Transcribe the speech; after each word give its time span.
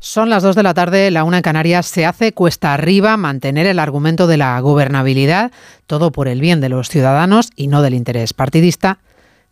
Son 0.00 0.30
las 0.30 0.44
2 0.44 0.54
de 0.54 0.62
la 0.62 0.74
tarde, 0.74 1.10
la 1.10 1.24
una 1.24 1.38
en 1.38 1.42
Canarias. 1.42 1.86
Se 1.86 2.06
hace 2.06 2.32
cuesta 2.32 2.72
arriba 2.72 3.16
mantener 3.16 3.66
el 3.66 3.80
argumento 3.80 4.28
de 4.28 4.36
la 4.36 4.58
gobernabilidad, 4.60 5.50
todo 5.88 6.12
por 6.12 6.28
el 6.28 6.40
bien 6.40 6.60
de 6.60 6.68
los 6.68 6.88
ciudadanos 6.88 7.50
y 7.56 7.66
no 7.66 7.82
del 7.82 7.94
interés 7.94 8.32
partidista, 8.32 8.98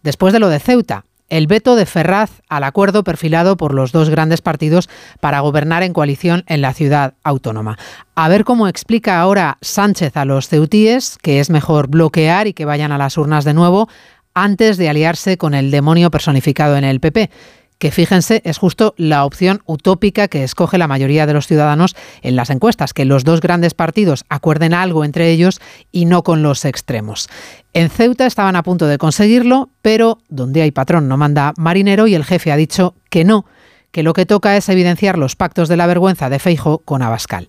después 0.05 0.33
de 0.33 0.39
lo 0.39 0.49
de 0.49 0.61
Ceuta. 0.61 1.05
El 1.29 1.49
veto 1.49 1.75
de 1.75 1.85
Ferraz 1.85 2.31
al 2.49 2.63
acuerdo 2.63 3.03
perfilado 3.03 3.57
por 3.57 3.75
los 3.75 3.91
dos 3.91 4.09
grandes 4.09 4.41
partidos 4.41 4.89
para 5.19 5.41
gobernar 5.41 5.83
en 5.83 5.93
coalición 5.93 6.45
en 6.47 6.61
la 6.61 6.73
ciudad 6.73 7.15
autónoma. 7.25 7.77
A 8.15 8.29
ver 8.29 8.45
cómo 8.45 8.69
explica 8.69 9.21
ahora 9.21 9.59
Sánchez 9.61 10.17
a 10.17 10.25
los 10.25 10.47
ceutíes 10.47 11.19
que 11.21 11.41
es 11.41 11.51
mejor 11.51 11.89
bloquear 11.89 12.47
y 12.47 12.53
que 12.53 12.65
vayan 12.65 12.93
a 12.93 12.99
las 12.99 13.19
urnas 13.19 13.45
de 13.45 13.55
nuevo 13.55 13.89
antes 14.35 14.77
de 14.77 14.89
aliarse 14.89 15.37
con 15.39 15.55
el 15.55 15.73
demonio 15.73 16.13
personificado 16.13 16.77
en 16.77 16.85
el 16.85 17.01
PP 17.01 17.31
que 17.79 17.91
fíjense 17.91 18.43
es 18.45 18.59
justo 18.59 18.95
la 18.97 19.25
opción 19.25 19.63
utópica 19.67 20.29
que 20.29 20.45
escoge 20.45 20.79
la 20.79 20.89
mayoría 20.89 21.27
de 21.27 21.35
los 21.35 21.47
ciudadanos 21.47 21.95
en 22.23 22.37
las 22.37 22.51
encuestas, 22.51 22.93
que 22.93 23.05
los 23.05 23.25
dos 23.25 23.41
grandes 23.41 23.75
partidos 23.75 24.25
acuerden 24.29 24.75
algo 24.75 25.05
entre 25.05 25.31
ellos 25.31 25.61
y 25.93 26.07
no 26.07 26.23
con 26.23 26.43
los 26.43 26.65
extremos. 26.65 27.29
En 27.73 27.91
Ceuta 27.91 28.27
estaban 28.27 28.57
a 28.57 28.63
punto 28.63 28.87
de 28.87 28.99
conseguirlo, 28.99 29.71
pero 29.83 30.19
donde 30.29 30.63
hay 30.63 30.71
patrón 30.71 31.09
no 31.09 31.17
manda 31.17 31.53
marinero 31.57 32.07
y 32.07 32.15
el 32.15 32.25
jefe 32.25 32.53
ha 32.53 32.57
dicho 32.57 32.95
que 33.11 33.25
no, 33.25 33.45
que 33.91 34.03
lo 34.03 34.13
que 34.13 34.27
toca 34.27 34.57
es 34.57 34.69
evidenciar 34.69 35.19
los 35.19 35.37
pactos 35.37 35.69
de 35.69 35.77
la 35.77 35.87
vergüenza 35.87 36.31
de 36.31 36.39
Feijo 36.39 36.79
con 36.79 37.03
Abascal. 37.03 37.47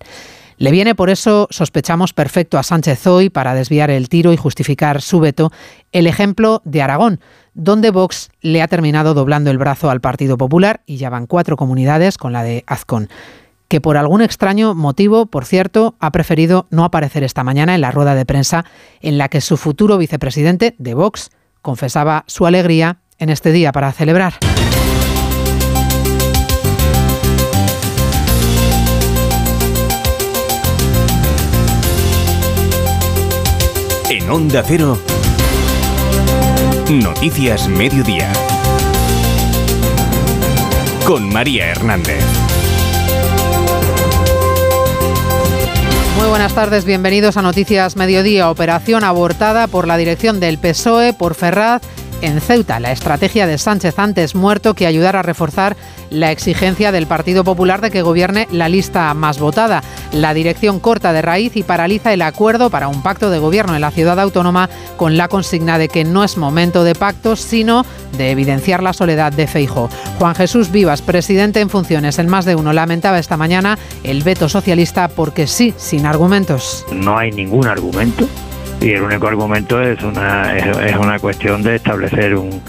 Le 0.58 0.72
viene 0.72 0.96
por 0.96 1.08
eso, 1.08 1.46
sospechamos, 1.50 2.12
perfecto 2.12 2.58
a 2.58 2.64
Sánchez 2.64 3.06
hoy 3.06 3.30
para 3.30 3.54
desviar 3.54 3.90
el 3.90 4.08
tiro 4.08 4.32
y 4.32 4.36
justificar 4.36 5.00
su 5.00 5.20
veto 5.20 5.52
el 5.92 6.08
ejemplo 6.08 6.62
de 6.64 6.82
Aragón, 6.82 7.20
donde 7.58 7.90
Vox 7.90 8.30
le 8.40 8.62
ha 8.62 8.68
terminado 8.68 9.12
doblando 9.12 9.50
el 9.50 9.58
brazo 9.58 9.90
al 9.90 10.00
Partido 10.00 10.38
Popular 10.38 10.80
y 10.86 10.96
ya 10.96 11.10
van 11.10 11.26
cuatro 11.26 11.56
comunidades 11.56 12.16
con 12.16 12.32
la 12.32 12.44
de 12.44 12.64
Azcón 12.66 13.08
que 13.66 13.82
por 13.82 13.98
algún 13.98 14.22
extraño 14.22 14.74
motivo, 14.74 15.26
por 15.26 15.44
cierto, 15.44 15.94
ha 16.00 16.10
preferido 16.10 16.66
no 16.70 16.84
aparecer 16.84 17.22
esta 17.22 17.44
mañana 17.44 17.74
en 17.74 17.82
la 17.82 17.90
rueda 17.90 18.14
de 18.14 18.24
prensa 18.24 18.64
en 19.02 19.18
la 19.18 19.28
que 19.28 19.42
su 19.42 19.58
futuro 19.58 19.98
vicepresidente 19.98 20.74
de 20.78 20.94
Vox 20.94 21.30
confesaba 21.60 22.24
su 22.26 22.46
alegría 22.46 23.00
en 23.18 23.28
este 23.28 23.52
día 23.52 23.72
para 23.72 23.92
celebrar. 23.92 24.34
En 34.08 34.30
Onda 34.30 34.64
Cero, 34.66 34.98
Noticias 36.90 37.68
Mediodía. 37.68 38.32
Con 41.06 41.28
María 41.28 41.66
Hernández. 41.66 42.24
Muy 46.18 46.28
buenas 46.28 46.54
tardes, 46.54 46.86
bienvenidos 46.86 47.36
a 47.36 47.42
Noticias 47.42 47.96
Mediodía. 47.96 48.48
Operación 48.48 49.04
abortada 49.04 49.66
por 49.66 49.86
la 49.86 49.98
dirección 49.98 50.40
del 50.40 50.56
PSOE, 50.56 51.12
por 51.12 51.34
Ferraz 51.34 51.82
en 52.22 52.40
Ceuta, 52.40 52.80
la 52.80 52.92
estrategia 52.92 53.46
de 53.46 53.58
Sánchez 53.58 53.98
antes 53.98 54.34
muerto 54.34 54.74
que 54.74 54.86
ayudara 54.86 55.20
a 55.20 55.22
reforzar 55.22 55.76
la 56.10 56.32
exigencia 56.32 56.92
del 56.92 57.06
Partido 57.06 57.44
Popular 57.44 57.80
de 57.80 57.90
que 57.90 58.02
gobierne 58.02 58.48
la 58.50 58.68
lista 58.68 59.12
más 59.14 59.38
votada. 59.38 59.82
La 60.12 60.34
dirección 60.34 60.80
corta 60.80 61.12
de 61.12 61.22
raíz 61.22 61.56
y 61.56 61.62
paraliza 61.62 62.12
el 62.12 62.22
acuerdo 62.22 62.70
para 62.70 62.88
un 62.88 63.02
pacto 63.02 63.30
de 63.30 63.38
gobierno 63.38 63.74
en 63.74 63.80
la 63.80 63.90
ciudad 63.90 64.18
autónoma 64.18 64.68
con 64.96 65.16
la 65.16 65.28
consigna 65.28 65.78
de 65.78 65.88
que 65.88 66.04
no 66.04 66.24
es 66.24 66.36
momento 66.36 66.84
de 66.84 66.94
pactos, 66.94 67.40
sino 67.40 67.84
de 68.16 68.30
evidenciar 68.30 68.82
la 68.82 68.92
soledad 68.92 69.32
de 69.32 69.46
Feijo. 69.46 69.88
Juan 70.18 70.34
Jesús 70.34 70.70
Vivas, 70.70 71.02
presidente 71.02 71.60
en 71.60 71.70
funciones 71.70 72.18
en 72.18 72.28
más 72.28 72.44
de 72.44 72.54
uno, 72.54 72.72
lamentaba 72.72 73.18
esta 73.18 73.36
mañana 73.36 73.78
el 74.02 74.22
veto 74.22 74.48
socialista 74.48 75.08
porque 75.08 75.46
sí, 75.46 75.74
sin 75.76 76.06
argumentos. 76.06 76.86
No 76.92 77.18
hay 77.18 77.30
ningún 77.30 77.66
argumento 77.66 78.26
y 78.80 78.92
el 78.92 79.02
único 79.02 79.26
argumento 79.26 79.80
es 79.80 80.02
una, 80.02 80.56
es, 80.56 80.96
una 80.96 81.18
cuestión 81.18 81.62
de 81.62 81.76
establecer 81.76 82.36
un, 82.36 82.62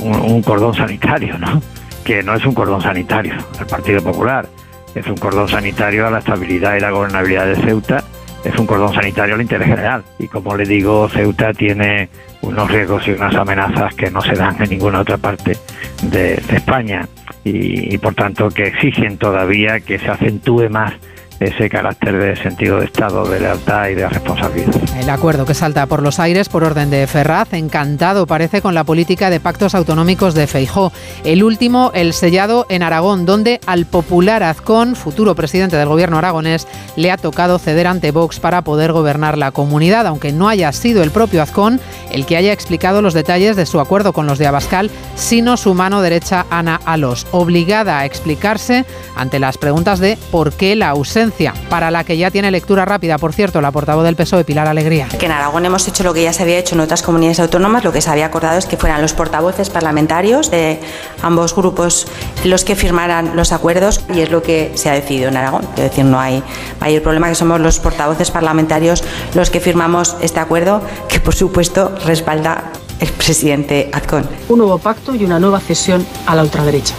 un, 0.00 0.42
cordón 0.42 0.74
sanitario, 0.74 1.38
¿no? 1.38 1.60
que 2.04 2.22
no 2.22 2.34
es 2.34 2.44
un 2.46 2.54
cordón 2.54 2.80
sanitario 2.80 3.34
el 3.58 3.66
Partido 3.66 4.00
Popular, 4.02 4.48
es 4.94 5.06
un 5.06 5.16
cordón 5.16 5.48
sanitario 5.48 6.06
a 6.06 6.10
la 6.10 6.20
estabilidad 6.20 6.76
y 6.76 6.80
la 6.80 6.90
gobernabilidad 6.90 7.46
de 7.46 7.56
Ceuta, 7.56 8.04
es 8.44 8.56
un 8.58 8.66
cordón 8.66 8.94
sanitario 8.94 9.34
al 9.34 9.42
interés 9.42 9.66
general. 9.66 10.04
Y 10.18 10.28
como 10.28 10.56
le 10.56 10.64
digo, 10.64 11.08
Ceuta 11.08 11.52
tiene 11.52 12.08
unos 12.42 12.70
riesgos 12.70 13.06
y 13.08 13.10
unas 13.10 13.34
amenazas 13.34 13.92
que 13.94 14.10
no 14.10 14.22
se 14.22 14.34
dan 14.34 14.62
en 14.62 14.70
ninguna 14.70 15.00
otra 15.00 15.18
parte 15.18 15.56
de, 16.02 16.34
España 16.34 17.08
y, 17.42 17.92
y 17.92 17.98
por 17.98 18.14
tanto 18.14 18.48
que 18.50 18.68
exigen 18.68 19.18
todavía 19.18 19.80
que 19.80 19.98
se 19.98 20.08
acentúe 20.08 20.70
más 20.70 20.94
ese 21.40 21.68
carácter 21.68 22.16
de 22.16 22.36
sentido 22.36 22.78
de 22.78 22.86
Estado, 22.86 23.26
de 23.26 23.40
lealtad 23.40 23.88
y 23.88 23.94
de 23.94 24.08
responsabilidad. 24.08 24.74
El 24.98 25.10
acuerdo 25.10 25.44
que 25.44 25.54
salta 25.54 25.86
por 25.86 26.02
los 26.02 26.18
aires 26.18 26.48
por 26.48 26.64
orden 26.64 26.90
de 26.90 27.06
Ferraz, 27.06 27.52
encantado 27.52 28.26
parece 28.26 28.62
con 28.62 28.74
la 28.74 28.84
política 28.84 29.28
de 29.28 29.40
pactos 29.40 29.74
autonómicos 29.74 30.34
de 30.34 30.46
Feijó. 30.46 30.92
El 31.24 31.42
último, 31.42 31.90
el 31.94 32.12
sellado 32.12 32.66
en 32.68 32.82
Aragón, 32.82 33.26
donde 33.26 33.60
al 33.66 33.86
popular 33.86 34.42
Azcón, 34.42 34.96
futuro 34.96 35.34
presidente 35.34 35.76
del 35.76 35.88
gobierno 35.88 36.18
aragonés, 36.18 36.66
le 36.96 37.10
ha 37.10 37.16
tocado 37.18 37.58
ceder 37.58 37.86
ante 37.86 38.12
Vox 38.12 38.40
para 38.40 38.62
poder 38.62 38.92
gobernar 38.92 39.36
la 39.36 39.52
comunidad, 39.52 40.06
aunque 40.06 40.32
no 40.32 40.48
haya 40.48 40.72
sido 40.72 41.02
el 41.02 41.10
propio 41.10 41.42
Azcón 41.42 41.80
el 42.10 42.24
que 42.24 42.36
haya 42.36 42.52
explicado 42.52 43.02
los 43.02 43.14
detalles 43.14 43.56
de 43.56 43.66
su 43.66 43.80
acuerdo 43.80 44.12
con 44.12 44.26
los 44.26 44.38
de 44.38 44.46
Abascal, 44.46 44.90
sino 45.16 45.56
su 45.56 45.74
mano 45.74 46.00
derecha 46.00 46.46
Ana 46.50 46.80
Alos, 46.86 47.26
obligada 47.30 47.98
a 47.98 48.06
explicarse 48.06 48.86
ante 49.16 49.38
las 49.38 49.58
preguntas 49.58 49.98
de 49.98 50.16
por 50.30 50.52
qué 50.52 50.76
la 50.76 50.90
ausencia 50.90 51.25
para 51.68 51.90
la 51.90 52.04
que 52.04 52.16
ya 52.16 52.30
tiene 52.30 52.50
lectura 52.50 52.84
rápida, 52.84 53.18
por 53.18 53.32
cierto, 53.32 53.60
la 53.60 53.70
portavoz 53.70 54.04
del 54.04 54.16
PSOE, 54.16 54.44
Pilar 54.44 54.68
Alegría. 54.68 55.08
Que 55.18 55.26
en 55.26 55.32
Aragón 55.32 55.64
hemos 55.64 55.86
hecho 55.88 56.04
lo 56.04 56.14
que 56.14 56.22
ya 56.22 56.32
se 56.32 56.42
había 56.42 56.58
hecho 56.58 56.74
en 56.74 56.80
otras 56.80 57.02
comunidades 57.02 57.40
autónomas, 57.40 57.84
lo 57.84 57.92
que 57.92 58.00
se 58.00 58.10
había 58.10 58.26
acordado 58.26 58.58
es 58.58 58.66
que 58.66 58.76
fueran 58.76 59.02
los 59.02 59.12
portavoces 59.12 59.70
parlamentarios 59.70 60.50
de 60.50 60.80
ambos 61.22 61.54
grupos 61.54 62.06
los 62.44 62.64
que 62.64 62.76
firmaran 62.76 63.34
los 63.34 63.52
acuerdos 63.52 64.02
y 64.14 64.20
es 64.20 64.30
lo 64.30 64.42
que 64.42 64.72
se 64.74 64.90
ha 64.90 64.92
decidido 64.92 65.28
en 65.28 65.36
Aragón. 65.36 65.62
Es 65.76 65.84
decir, 65.84 66.04
no 66.04 66.20
hay 66.20 66.42
mayor 66.80 67.02
problema 67.02 67.28
que 67.28 67.34
somos 67.34 67.60
los 67.60 67.78
portavoces 67.80 68.30
parlamentarios 68.30 69.02
los 69.34 69.50
que 69.50 69.60
firmamos 69.60 70.16
este 70.20 70.40
acuerdo, 70.40 70.82
que 71.08 71.20
por 71.20 71.34
supuesto 71.34 71.94
respalda 72.04 72.72
el 73.00 73.08
presidente 73.08 73.90
Azcón. 73.92 74.28
Un 74.48 74.58
nuevo 74.58 74.78
pacto 74.78 75.14
y 75.14 75.24
una 75.24 75.38
nueva 75.38 75.60
cesión 75.60 76.06
a 76.26 76.34
la 76.34 76.42
ultraderecha. 76.42 76.94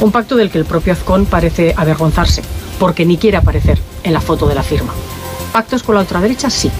Un 0.00 0.10
pacto 0.10 0.36
del 0.36 0.50
que 0.50 0.58
el 0.58 0.64
propio 0.64 0.92
Azcón 0.92 1.24
parece 1.26 1.72
avergonzarse 1.76 2.42
porque 2.78 3.04
ni 3.04 3.16
quiere 3.16 3.36
aparecer 3.36 3.78
en 4.02 4.12
la 4.12 4.20
foto 4.20 4.46
de 4.46 4.54
la 4.54 4.62
firma. 4.62 4.92
Pactos 5.52 5.82
con 5.82 5.94
la 5.94 6.00
ultraderecha 6.00 6.50
sí, 6.50 6.70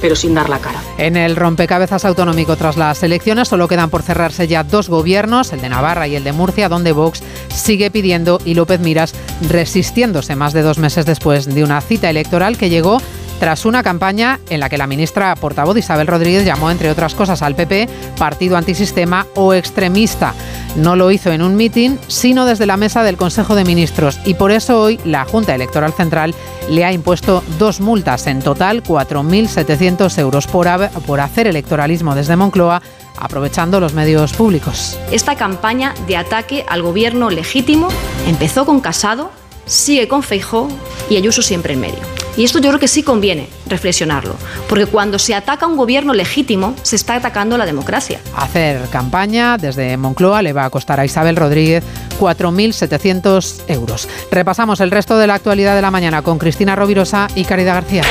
pero 0.00 0.16
sin 0.16 0.34
dar 0.34 0.48
la 0.48 0.58
cara. 0.58 0.82
En 0.98 1.16
el 1.16 1.36
rompecabezas 1.36 2.04
autonómico 2.04 2.56
tras 2.56 2.76
las 2.76 3.02
elecciones 3.02 3.48
solo 3.48 3.68
quedan 3.68 3.90
por 3.90 4.02
cerrarse 4.02 4.48
ya 4.48 4.64
dos 4.64 4.88
gobiernos, 4.88 5.52
el 5.52 5.60
de 5.60 5.68
Navarra 5.68 6.08
y 6.08 6.16
el 6.16 6.24
de 6.24 6.32
Murcia, 6.32 6.68
donde 6.68 6.92
Vox 6.92 7.22
sigue 7.48 7.90
pidiendo 7.90 8.40
y 8.44 8.54
López 8.54 8.80
Miras 8.80 9.14
resistiéndose 9.48 10.34
más 10.34 10.52
de 10.52 10.62
dos 10.62 10.78
meses 10.78 11.06
después 11.06 11.46
de 11.46 11.62
una 11.62 11.80
cita 11.80 12.08
electoral 12.08 12.56
que 12.56 12.70
llegó 12.70 13.00
tras 13.42 13.64
una 13.64 13.82
campaña 13.82 14.38
en 14.50 14.60
la 14.60 14.68
que 14.68 14.78
la 14.78 14.86
ministra 14.86 15.34
portavoz 15.34 15.76
Isabel 15.76 16.06
Rodríguez 16.06 16.44
llamó, 16.44 16.70
entre 16.70 16.92
otras 16.92 17.16
cosas, 17.16 17.42
al 17.42 17.56
PP 17.56 17.88
partido 18.16 18.56
antisistema 18.56 19.26
o 19.34 19.52
extremista. 19.52 20.32
No 20.76 20.94
lo 20.94 21.10
hizo 21.10 21.32
en 21.32 21.42
un 21.42 21.56
mitin, 21.56 21.98
sino 22.06 22.46
desde 22.46 22.66
la 22.66 22.76
mesa 22.76 23.02
del 23.02 23.16
Consejo 23.16 23.56
de 23.56 23.64
Ministros 23.64 24.20
y 24.24 24.34
por 24.34 24.52
eso 24.52 24.80
hoy 24.80 25.00
la 25.04 25.24
Junta 25.24 25.56
Electoral 25.56 25.92
Central 25.92 26.36
le 26.70 26.84
ha 26.84 26.92
impuesto 26.92 27.42
dos 27.58 27.80
multas, 27.80 28.28
en 28.28 28.42
total 28.42 28.84
4.700 28.84 30.16
euros 30.20 30.46
por, 30.46 30.68
por 31.04 31.18
hacer 31.18 31.48
electoralismo 31.48 32.14
desde 32.14 32.36
Moncloa 32.36 32.80
aprovechando 33.18 33.80
los 33.80 33.92
medios 33.92 34.34
públicos. 34.34 34.96
Esta 35.10 35.34
campaña 35.34 35.94
de 36.06 36.16
ataque 36.16 36.64
al 36.68 36.82
gobierno 36.82 37.28
legítimo 37.28 37.88
empezó 38.28 38.64
con 38.64 38.78
Casado, 38.80 39.32
sigue 39.66 40.06
con 40.06 40.22
Feijó 40.22 40.68
y 41.10 41.16
Ayuso 41.16 41.42
siempre 41.42 41.72
en 41.72 41.80
medio. 41.80 42.21
Y 42.36 42.44
esto 42.44 42.58
yo 42.58 42.70
creo 42.70 42.80
que 42.80 42.88
sí 42.88 43.02
conviene 43.02 43.48
reflexionarlo, 43.66 44.34
porque 44.68 44.86
cuando 44.86 45.18
se 45.18 45.34
ataca 45.34 45.66
un 45.66 45.76
gobierno 45.76 46.14
legítimo, 46.14 46.74
se 46.82 46.96
está 46.96 47.16
atacando 47.16 47.58
la 47.58 47.66
democracia. 47.66 48.20
Hacer 48.36 48.80
campaña 48.90 49.58
desde 49.58 49.96
Moncloa 49.96 50.42
le 50.42 50.52
va 50.52 50.64
a 50.64 50.70
costar 50.70 50.98
a 50.98 51.04
Isabel 51.04 51.36
Rodríguez 51.36 51.84
4.700 52.18 53.64
euros. 53.68 54.08
Repasamos 54.30 54.80
el 54.80 54.90
resto 54.90 55.18
de 55.18 55.26
la 55.26 55.34
actualidad 55.34 55.74
de 55.74 55.82
la 55.82 55.90
mañana 55.90 56.22
con 56.22 56.38
Cristina 56.38 56.74
Rovirosa 56.74 57.28
y 57.34 57.44
Caridad 57.44 57.74
García. 57.74 58.04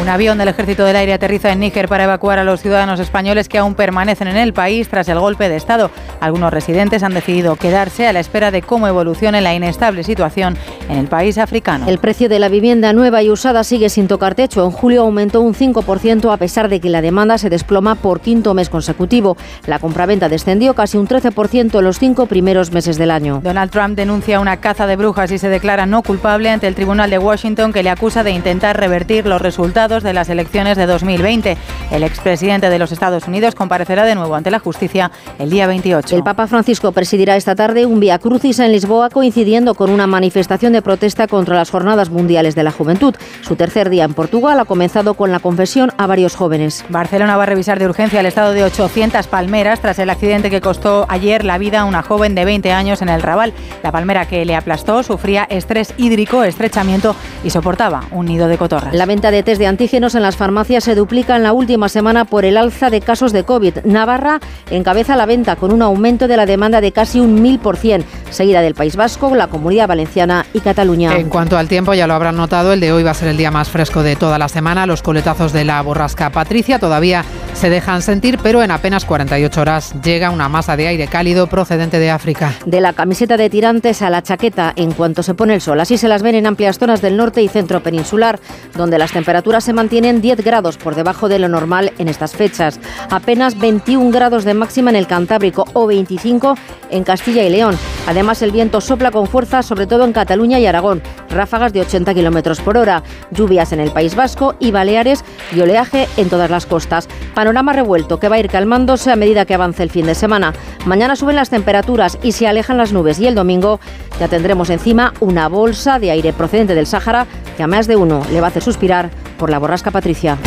Un 0.00 0.08
avión 0.08 0.38
del 0.38 0.48
Ejército 0.48 0.84
del 0.84 0.96
Aire 0.96 1.12
aterriza 1.12 1.52
en 1.52 1.60
Níger 1.60 1.86
para 1.86 2.04
evacuar 2.04 2.38
a 2.38 2.44
los 2.44 2.62
ciudadanos 2.62 3.00
españoles 3.00 3.50
que 3.50 3.58
aún 3.58 3.74
permanecen 3.74 4.28
en 4.28 4.38
el 4.38 4.54
país 4.54 4.88
tras 4.88 5.08
el 5.08 5.18
golpe 5.18 5.50
de 5.50 5.56
Estado. 5.56 5.90
Algunos 6.20 6.54
residentes 6.54 7.02
han 7.02 7.12
decidido 7.12 7.56
quedarse 7.56 8.06
a 8.06 8.12
la 8.14 8.20
espera 8.20 8.50
de 8.50 8.62
cómo 8.62 8.88
evolucione 8.88 9.42
la 9.42 9.52
inestable 9.52 10.02
situación 10.02 10.56
en 10.90 10.98
el 10.98 11.06
país 11.06 11.38
africano. 11.38 11.86
El 11.88 11.98
precio 11.98 12.28
de 12.28 12.38
la 12.38 12.48
vivienda 12.48 12.92
nueva 12.92 13.22
y 13.22 13.30
usada 13.30 13.62
sigue 13.64 13.88
sin 13.88 14.08
tocar 14.08 14.34
techo. 14.34 14.64
En 14.64 14.72
julio 14.72 15.02
aumentó 15.02 15.40
un 15.40 15.54
5% 15.54 16.32
a 16.32 16.36
pesar 16.36 16.68
de 16.68 16.80
que 16.80 16.90
la 16.90 17.00
demanda 17.00 17.38
se 17.38 17.48
desploma 17.48 17.94
por 17.94 18.20
quinto 18.20 18.54
mes 18.54 18.68
consecutivo. 18.68 19.36
La 19.66 19.78
compraventa 19.78 20.28
descendió 20.28 20.74
casi 20.74 20.98
un 20.98 21.06
13% 21.06 21.78
en 21.78 21.84
los 21.84 21.98
cinco 21.98 22.26
primeros 22.26 22.72
meses 22.72 22.98
del 22.98 23.10
año. 23.10 23.40
Donald 23.42 23.70
Trump 23.70 23.96
denuncia 23.96 24.40
una 24.40 24.58
caza 24.58 24.86
de 24.86 24.96
brujas 24.96 25.30
y 25.30 25.38
se 25.38 25.48
declara 25.48 25.86
no 25.86 26.02
culpable 26.02 26.50
ante 26.50 26.66
el 26.66 26.74
Tribunal 26.74 27.10
de 27.10 27.18
Washington 27.18 27.72
que 27.72 27.82
le 27.82 27.90
acusa 27.90 28.24
de 28.24 28.32
intentar 28.32 28.78
revertir 28.78 29.26
los 29.26 29.40
resultados 29.40 30.02
de 30.02 30.12
las 30.12 30.28
elecciones 30.28 30.76
de 30.76 30.86
2020. 30.86 31.56
El 31.92 32.02
expresidente 32.02 32.68
de 32.68 32.78
los 32.78 32.90
Estados 32.90 33.28
Unidos 33.28 33.54
comparecerá 33.54 34.04
de 34.04 34.14
nuevo 34.14 34.34
ante 34.34 34.50
la 34.50 34.58
justicia 34.58 35.10
el 35.38 35.50
día 35.50 35.66
28. 35.66 36.16
El 36.16 36.24
Papa 36.24 36.46
Francisco 36.46 36.92
presidirá 36.92 37.36
esta 37.36 37.54
tarde 37.54 37.86
un 37.86 38.00
Via 38.00 38.18
Crucis 38.18 38.58
en 38.58 38.72
Lisboa 38.72 39.10
coincidiendo 39.10 39.74
con 39.74 39.90
una 39.90 40.06
manifestación 40.06 40.72
de 40.72 40.79
protesta 40.82 41.26
contra 41.26 41.56
las 41.56 41.70
Jornadas 41.70 42.10
Mundiales 42.10 42.54
de 42.54 42.62
la 42.62 42.70
Juventud. 42.70 43.14
Su 43.42 43.56
tercer 43.56 43.90
día 43.90 44.04
en 44.04 44.14
Portugal 44.14 44.58
ha 44.60 44.64
comenzado 44.64 45.14
con 45.14 45.32
la 45.32 45.40
confesión 45.40 45.92
a 45.98 46.06
varios 46.06 46.36
jóvenes. 46.36 46.84
Barcelona 46.88 47.36
va 47.36 47.44
a 47.44 47.46
revisar 47.46 47.78
de 47.78 47.86
urgencia 47.86 48.20
el 48.20 48.26
estado 48.26 48.52
de 48.52 48.64
800 48.64 49.26
palmeras 49.26 49.80
tras 49.80 49.98
el 49.98 50.10
accidente 50.10 50.50
que 50.50 50.60
costó 50.60 51.06
ayer 51.08 51.44
la 51.44 51.58
vida 51.58 51.80
a 51.80 51.84
una 51.84 52.02
joven 52.02 52.34
de 52.34 52.44
20 52.44 52.72
años 52.72 53.02
en 53.02 53.08
el 53.08 53.22
Raval. 53.22 53.52
La 53.82 53.92
palmera 53.92 54.26
que 54.26 54.44
le 54.44 54.56
aplastó 54.56 55.02
sufría 55.02 55.44
estrés 55.44 55.94
hídrico, 55.96 56.44
estrechamiento 56.44 57.14
y 57.44 57.50
soportaba 57.50 58.04
un 58.10 58.26
nido 58.26 58.48
de 58.48 58.58
cotorras. 58.58 58.94
La 58.94 59.06
venta 59.06 59.30
de 59.30 59.42
test 59.42 59.58
de 59.58 59.66
antígenos 59.66 60.14
en 60.14 60.22
las 60.22 60.36
farmacias 60.36 60.84
se 60.84 60.94
duplica 60.94 61.36
en 61.36 61.42
la 61.42 61.52
última 61.52 61.88
semana 61.88 62.24
por 62.24 62.44
el 62.44 62.56
alza 62.56 62.90
de 62.90 63.00
casos 63.00 63.32
de 63.32 63.44
COVID. 63.44 63.84
Navarra 63.84 64.40
encabeza 64.70 65.16
la 65.16 65.26
venta 65.26 65.56
con 65.56 65.72
un 65.72 65.82
aumento 65.82 66.28
de 66.28 66.36
la 66.36 66.46
demanda 66.46 66.80
de 66.80 66.92
casi 66.92 67.20
un 67.20 67.42
1000%, 67.42 68.04
seguida 68.30 68.62
del 68.62 68.74
País 68.74 68.96
Vasco, 68.96 69.34
la 69.34 69.48
Comunidad 69.48 69.88
Valenciana 69.88 70.46
y 70.52 70.60
Cataluña. 70.70 71.16
En 71.16 71.28
cuanto 71.28 71.58
al 71.58 71.66
tiempo, 71.66 71.94
ya 71.94 72.06
lo 72.06 72.14
habrán 72.14 72.36
notado, 72.36 72.72
el 72.72 72.78
de 72.78 72.92
hoy 72.92 73.02
va 73.02 73.10
a 73.10 73.14
ser 73.14 73.26
el 73.26 73.36
día 73.36 73.50
más 73.50 73.68
fresco 73.68 74.04
de 74.04 74.14
toda 74.14 74.38
la 74.38 74.48
semana. 74.48 74.86
Los 74.86 75.02
coletazos 75.02 75.52
de 75.52 75.64
la 75.64 75.82
borrasca 75.82 76.30
Patricia 76.30 76.78
todavía 76.78 77.24
se 77.54 77.70
dejan 77.70 78.02
sentir, 78.02 78.38
pero 78.40 78.62
en 78.62 78.70
apenas 78.70 79.04
48 79.04 79.60
horas 79.60 79.94
llega 80.02 80.30
una 80.30 80.48
masa 80.48 80.76
de 80.76 80.86
aire 80.86 81.08
cálido 81.08 81.48
procedente 81.48 81.98
de 81.98 82.10
África. 82.10 82.54
De 82.64 82.80
la 82.80 82.92
camiseta 82.92 83.36
de 83.36 83.50
tirantes 83.50 84.00
a 84.02 84.10
la 84.10 84.22
chaqueta 84.22 84.72
en 84.76 84.92
cuanto 84.92 85.24
se 85.24 85.34
pone 85.34 85.54
el 85.54 85.60
sol. 85.60 85.80
Así 85.80 85.98
se 85.98 86.06
las 86.06 86.22
ven 86.22 86.36
en 86.36 86.46
amplias 86.46 86.78
zonas 86.78 87.02
del 87.02 87.16
norte 87.16 87.42
y 87.42 87.48
centro 87.48 87.82
peninsular, 87.82 88.38
donde 88.76 88.98
las 88.98 89.10
temperaturas 89.10 89.64
se 89.64 89.72
mantienen 89.72 90.20
10 90.20 90.44
grados 90.44 90.76
por 90.76 90.94
debajo 90.94 91.28
de 91.28 91.40
lo 91.40 91.48
normal 91.48 91.92
en 91.98 92.08
estas 92.08 92.32
fechas. 92.32 92.78
Apenas 93.10 93.58
21 93.58 94.10
grados 94.10 94.44
de 94.44 94.54
máxima 94.54 94.90
en 94.90 94.96
el 94.96 95.06
Cantábrico 95.06 95.64
o 95.72 95.86
25 95.86 96.54
en 96.90 97.04
Castilla 97.04 97.42
y 97.42 97.50
León. 97.50 97.76
Además, 98.06 98.42
el 98.42 98.52
viento 98.52 98.80
sopla 98.80 99.10
con 99.10 99.26
fuerza, 99.26 99.62
sobre 99.62 99.86
todo 99.86 100.04
en 100.04 100.12
Cataluña 100.12 100.49
y 100.58 100.66
Aragón. 100.66 101.02
Ráfagas 101.30 101.72
de 101.72 101.80
80 101.80 102.14
kilómetros 102.14 102.60
por 102.60 102.76
hora. 102.76 103.02
Lluvias 103.30 103.72
en 103.72 103.80
el 103.80 103.92
País 103.92 104.14
Vasco 104.14 104.54
y 104.58 104.70
Baleares 104.70 105.24
y 105.54 105.60
oleaje 105.60 106.08
en 106.16 106.28
todas 106.28 106.50
las 106.50 106.66
costas. 106.66 107.08
Panorama 107.34 107.72
revuelto 107.72 108.18
que 108.18 108.28
va 108.28 108.36
a 108.36 108.40
ir 108.40 108.48
calmándose 108.48 109.12
a 109.12 109.16
medida 109.16 109.44
que 109.44 109.54
avance 109.54 109.82
el 109.82 109.90
fin 109.90 110.06
de 110.06 110.14
semana. 110.14 110.52
Mañana 110.86 111.16
suben 111.16 111.36
las 111.36 111.50
temperaturas 111.50 112.18
y 112.22 112.32
se 112.32 112.48
alejan 112.48 112.78
las 112.78 112.92
nubes 112.92 113.18
y 113.20 113.26
el 113.26 113.34
domingo 113.34 113.80
ya 114.18 114.28
tendremos 114.28 114.70
encima 114.70 115.14
una 115.20 115.48
bolsa 115.48 115.98
de 115.98 116.10
aire 116.10 116.32
procedente 116.32 116.74
del 116.74 116.86
Sáhara 116.86 117.26
que 117.56 117.62
a 117.62 117.66
más 117.66 117.86
de 117.86 117.96
uno 117.96 118.22
le 118.32 118.40
va 118.40 118.48
a 118.48 118.50
hacer 118.50 118.62
suspirar 118.62 119.10
por 119.38 119.50
la 119.50 119.58
borrasca 119.58 119.90
Patricia. 119.90 120.38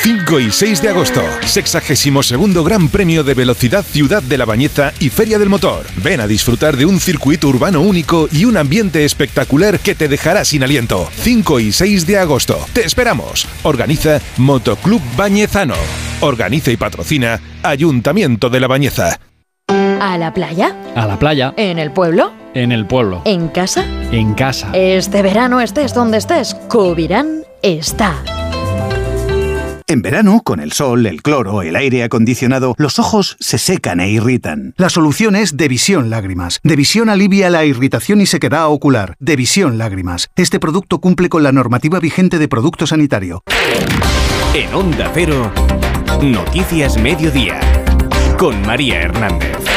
5 0.00 0.40
y 0.40 0.50
6 0.52 0.82
de 0.82 0.88
agosto, 0.90 1.22
62 1.44 2.64
Gran 2.64 2.88
Premio 2.88 3.24
de 3.24 3.34
Velocidad 3.34 3.84
Ciudad 3.84 4.22
de 4.22 4.38
la 4.38 4.44
Bañeza 4.44 4.92
y 5.00 5.08
Feria 5.10 5.38
del 5.40 5.48
Motor. 5.48 5.86
Ven 5.96 6.20
a 6.20 6.26
disfrutar 6.28 6.76
de 6.76 6.86
un 6.86 7.00
circuito 7.00 7.48
urbano 7.48 7.80
único 7.80 8.28
y 8.30 8.44
un 8.44 8.56
ambiente 8.56 9.04
espectacular 9.04 9.80
que 9.80 9.96
te 9.96 10.06
dejará 10.06 10.44
sin 10.44 10.62
aliento. 10.62 11.08
5 11.16 11.60
y 11.60 11.72
6 11.72 12.06
de 12.06 12.18
agosto. 12.18 12.64
Te 12.72 12.86
esperamos. 12.86 13.48
Organiza 13.64 14.20
Motoclub 14.36 15.02
Bañezano. 15.16 15.74
Organiza 16.20 16.70
y 16.70 16.76
patrocina 16.76 17.40
Ayuntamiento 17.64 18.50
de 18.50 18.60
la 18.60 18.68
Bañeza. 18.68 19.18
¿A 19.68 20.16
la 20.16 20.32
playa? 20.32 20.76
A 20.94 21.06
la 21.06 21.18
playa. 21.18 21.54
¿En 21.56 21.78
el 21.78 21.90
pueblo? 21.90 22.32
En 22.54 22.70
el 22.70 22.86
pueblo. 22.86 23.22
¿En 23.24 23.48
casa? 23.48 23.84
En 24.12 24.34
casa. 24.34 24.70
Este 24.74 25.22
verano 25.22 25.60
estés 25.60 25.92
donde 25.92 26.18
estés, 26.18 26.54
Covirán 26.68 27.42
está. 27.62 28.22
En 29.90 30.02
verano, 30.02 30.42
con 30.44 30.60
el 30.60 30.72
sol, 30.72 31.06
el 31.06 31.22
cloro, 31.22 31.62
el 31.62 31.74
aire 31.74 32.02
acondicionado, 32.02 32.74
los 32.76 32.98
ojos 32.98 33.38
se 33.40 33.56
secan 33.56 34.00
e 34.00 34.10
irritan. 34.10 34.74
La 34.76 34.90
solución 34.90 35.34
es 35.34 35.56
Devisión 35.56 36.10
Lágrimas. 36.10 36.60
Devisión 36.62 37.08
alivia 37.08 37.48
la 37.48 37.64
irritación 37.64 38.20
y 38.20 38.26
sequedad 38.26 38.68
ocular. 38.68 39.16
Devisión 39.18 39.78
Lágrimas. 39.78 40.28
Este 40.36 40.60
producto 40.60 41.00
cumple 41.00 41.30
con 41.30 41.42
la 41.42 41.52
normativa 41.52 42.00
vigente 42.00 42.38
de 42.38 42.48
producto 42.48 42.86
sanitario. 42.86 43.42
En 44.52 44.74
Onda 44.74 45.10
Cero, 45.14 45.50
Noticias 46.22 46.98
Mediodía, 46.98 47.58
con 48.36 48.60
María 48.66 49.00
Hernández. 49.00 49.67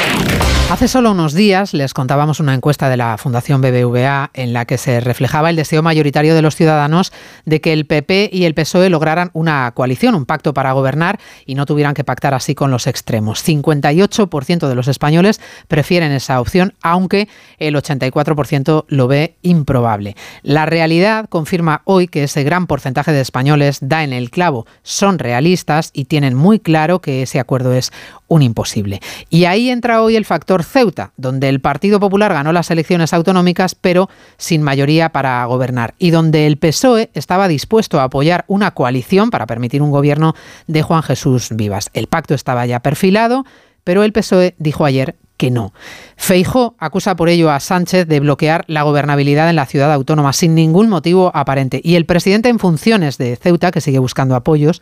Hace 0.71 0.87
solo 0.87 1.11
unos 1.11 1.33
días 1.33 1.73
les 1.73 1.93
contábamos 1.93 2.39
una 2.39 2.53
encuesta 2.53 2.87
de 2.87 2.95
la 2.95 3.17
Fundación 3.17 3.59
BBVA 3.59 4.31
en 4.33 4.53
la 4.53 4.63
que 4.63 4.77
se 4.77 5.01
reflejaba 5.01 5.49
el 5.49 5.57
deseo 5.57 5.83
mayoritario 5.83 6.33
de 6.33 6.41
los 6.41 6.55
ciudadanos 6.55 7.11
de 7.43 7.59
que 7.59 7.73
el 7.73 7.85
PP 7.85 8.29
y 8.31 8.45
el 8.45 8.53
PSOE 8.53 8.89
lograran 8.89 9.31
una 9.33 9.69
coalición, 9.73 10.15
un 10.15 10.25
pacto 10.25 10.53
para 10.53 10.71
gobernar 10.71 11.19
y 11.45 11.55
no 11.55 11.65
tuvieran 11.65 11.93
que 11.93 12.05
pactar 12.05 12.33
así 12.33 12.55
con 12.55 12.71
los 12.71 12.87
extremos. 12.87 13.45
58% 13.45 14.69
de 14.69 14.75
los 14.75 14.87
españoles 14.87 15.41
prefieren 15.67 16.13
esa 16.13 16.39
opción, 16.39 16.73
aunque 16.81 17.27
el 17.57 17.75
84% 17.75 18.85
lo 18.87 19.07
ve 19.09 19.35
improbable. 19.41 20.15
La 20.41 20.65
realidad 20.65 21.27
confirma 21.27 21.81
hoy 21.83 22.07
que 22.07 22.23
ese 22.23 22.45
gran 22.45 22.65
porcentaje 22.65 23.11
de 23.11 23.19
españoles 23.19 23.79
da 23.81 24.05
en 24.05 24.13
el 24.13 24.31
clavo, 24.31 24.65
son 24.83 25.19
realistas 25.19 25.89
y 25.91 26.05
tienen 26.05 26.33
muy 26.33 26.61
claro 26.61 27.01
que 27.01 27.23
ese 27.23 27.41
acuerdo 27.41 27.73
es 27.73 27.91
un 28.31 28.43
imposible. 28.43 29.01
Y 29.29 29.43
ahí 29.43 29.69
entra 29.69 30.01
hoy 30.01 30.15
el 30.15 30.23
factor 30.23 30.63
Ceuta, 30.63 31.11
donde 31.17 31.49
el 31.49 31.59
Partido 31.59 31.99
Popular 31.99 32.31
ganó 32.31 32.53
las 32.53 32.71
elecciones 32.71 33.13
autonómicas, 33.13 33.75
pero 33.75 34.09
sin 34.37 34.61
mayoría 34.61 35.09
para 35.09 35.43
gobernar, 35.43 35.95
y 35.99 36.11
donde 36.11 36.47
el 36.47 36.57
PSOE 36.57 37.11
estaba 37.13 37.49
dispuesto 37.49 37.99
a 37.99 38.05
apoyar 38.05 38.45
una 38.47 38.71
coalición 38.71 39.31
para 39.31 39.47
permitir 39.47 39.81
un 39.81 39.91
gobierno 39.91 40.33
de 40.67 40.81
Juan 40.81 41.03
Jesús 41.03 41.49
Vivas. 41.51 41.89
El 41.93 42.07
pacto 42.07 42.33
estaba 42.33 42.65
ya 42.65 42.79
perfilado, 42.79 43.43
pero 43.83 44.01
el 44.03 44.13
PSOE 44.13 44.55
dijo 44.57 44.85
ayer 44.85 45.17
que 45.35 45.51
no. 45.51 45.73
Feijó 46.15 46.75
acusa 46.77 47.17
por 47.17 47.27
ello 47.27 47.51
a 47.51 47.59
Sánchez 47.59 48.07
de 48.07 48.19
bloquear 48.21 48.63
la 48.67 48.83
gobernabilidad 48.83 49.49
en 49.49 49.57
la 49.57 49.65
ciudad 49.65 49.91
autónoma 49.91 50.31
sin 50.31 50.55
ningún 50.55 50.87
motivo 50.87 51.31
aparente. 51.33 51.81
Y 51.83 51.95
el 51.95 52.05
presidente 52.05 52.47
en 52.47 52.59
funciones 52.59 53.17
de 53.17 53.35
Ceuta, 53.35 53.71
que 53.71 53.81
sigue 53.81 53.99
buscando 53.99 54.35
apoyos, 54.35 54.81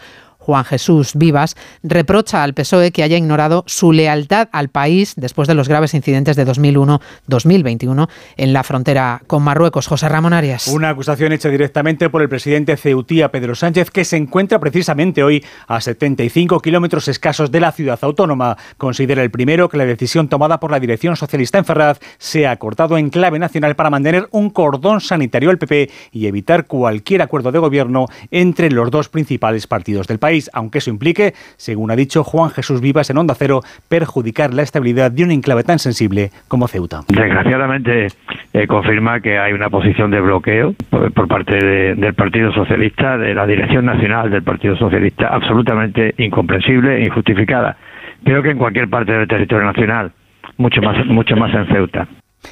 Juan 0.49 0.65
Jesús 0.65 1.11
Vivas, 1.13 1.55
reprocha 1.83 2.41
al 2.41 2.55
PSOE 2.55 2.91
que 2.91 3.03
haya 3.03 3.15
ignorado 3.15 3.63
su 3.67 3.91
lealtad 3.91 4.49
al 4.51 4.69
país 4.69 5.13
después 5.15 5.47
de 5.47 5.53
los 5.53 5.67
graves 5.69 5.93
incidentes 5.93 6.35
de 6.35 6.47
2001-2021 6.47 8.09
en 8.35 8.51
la 8.51 8.63
frontera 8.63 9.21
con 9.27 9.44
Marruecos. 9.44 9.85
José 9.85 10.09
Ramón 10.09 10.33
Arias. 10.33 10.68
Una 10.68 10.89
acusación 10.89 11.33
hecha 11.33 11.49
directamente 11.49 12.09
por 12.09 12.23
el 12.23 12.29
presidente 12.29 12.77
ceutía 12.77 13.29
Pedro 13.29 13.53
Sánchez, 13.53 13.91
que 13.91 14.03
se 14.03 14.18
encuentra 14.18 14.59
precisamente 14.59 15.21
hoy 15.21 15.45
a 15.68 15.81
75 15.81 16.59
kilómetros 16.61 17.07
escasos 17.07 17.51
de 17.51 17.59
la 17.59 17.71
ciudad 17.71 17.99
autónoma. 18.01 18.57
Considera 18.77 19.21
el 19.21 19.29
primero 19.29 19.69
que 19.69 19.77
la 19.77 19.85
decisión 19.85 20.29
tomada 20.29 20.59
por 20.59 20.71
la 20.71 20.79
dirección 20.79 21.15
socialista 21.15 21.59
en 21.59 21.65
Ferraz 21.65 21.99
se 22.18 22.47
ha 22.47 22.57
cortado 22.57 22.97
en 22.97 23.11
clave 23.11 23.37
nacional 23.37 23.75
para 23.75 23.91
mantener 23.91 24.27
un 24.31 24.49
cordón 24.49 24.99
sanitario 24.99 25.51
al 25.51 25.59
PP 25.59 25.91
y 26.11 26.25
evitar 26.25 26.65
cualquier 26.65 27.21
acuerdo 27.21 27.51
de 27.51 27.59
gobierno 27.59 28.07
entre 28.31 28.71
los 28.71 28.89
dos 28.89 29.09
principales 29.09 29.68
partidos 29.68 30.07
del 30.07 30.18
país 30.18 30.38
aunque 30.53 30.77
eso 30.77 30.89
implique, 30.89 31.33
según 31.57 31.91
ha 31.91 31.95
dicho 31.95 32.23
Juan 32.23 32.51
Jesús 32.51 32.81
Vivas 32.81 33.09
en 33.09 33.17
Onda 33.17 33.35
Cero, 33.35 33.61
perjudicar 33.89 34.53
la 34.53 34.61
estabilidad 34.61 35.11
de 35.11 35.23
un 35.23 35.31
enclave 35.31 35.63
tan 35.63 35.79
sensible 35.79 36.29
como 36.47 36.67
Ceuta. 36.67 37.01
Desgraciadamente 37.07 38.07
eh, 38.53 38.67
confirma 38.67 39.19
que 39.19 39.37
hay 39.37 39.53
una 39.53 39.69
posición 39.69 40.11
de 40.11 40.21
bloqueo 40.21 40.73
por, 40.89 41.27
parte 41.27 41.55
del 41.55 42.13
Partido 42.13 42.51
Socialista, 42.53 43.17
de 43.17 43.33
la 43.33 43.45
Dirección 43.45 43.85
Nacional 43.85 44.29
del 44.29 44.43
Partido 44.43 44.75
Socialista, 44.77 45.27
absolutamente 45.27 46.13
incomprensible 46.17 46.97
e 46.97 47.05
injustificada. 47.05 47.77
Creo 48.23 48.41
que 48.43 48.51
en 48.51 48.57
cualquier 48.57 48.89
parte 48.89 49.13
del 49.13 49.27
territorio 49.27 49.65
nacional, 49.65 50.11
mucho 50.57 50.81
más, 50.81 51.05
mucho 51.05 51.35
más 51.35 51.53
en 51.53 51.67
Ceuta. 51.67 52.07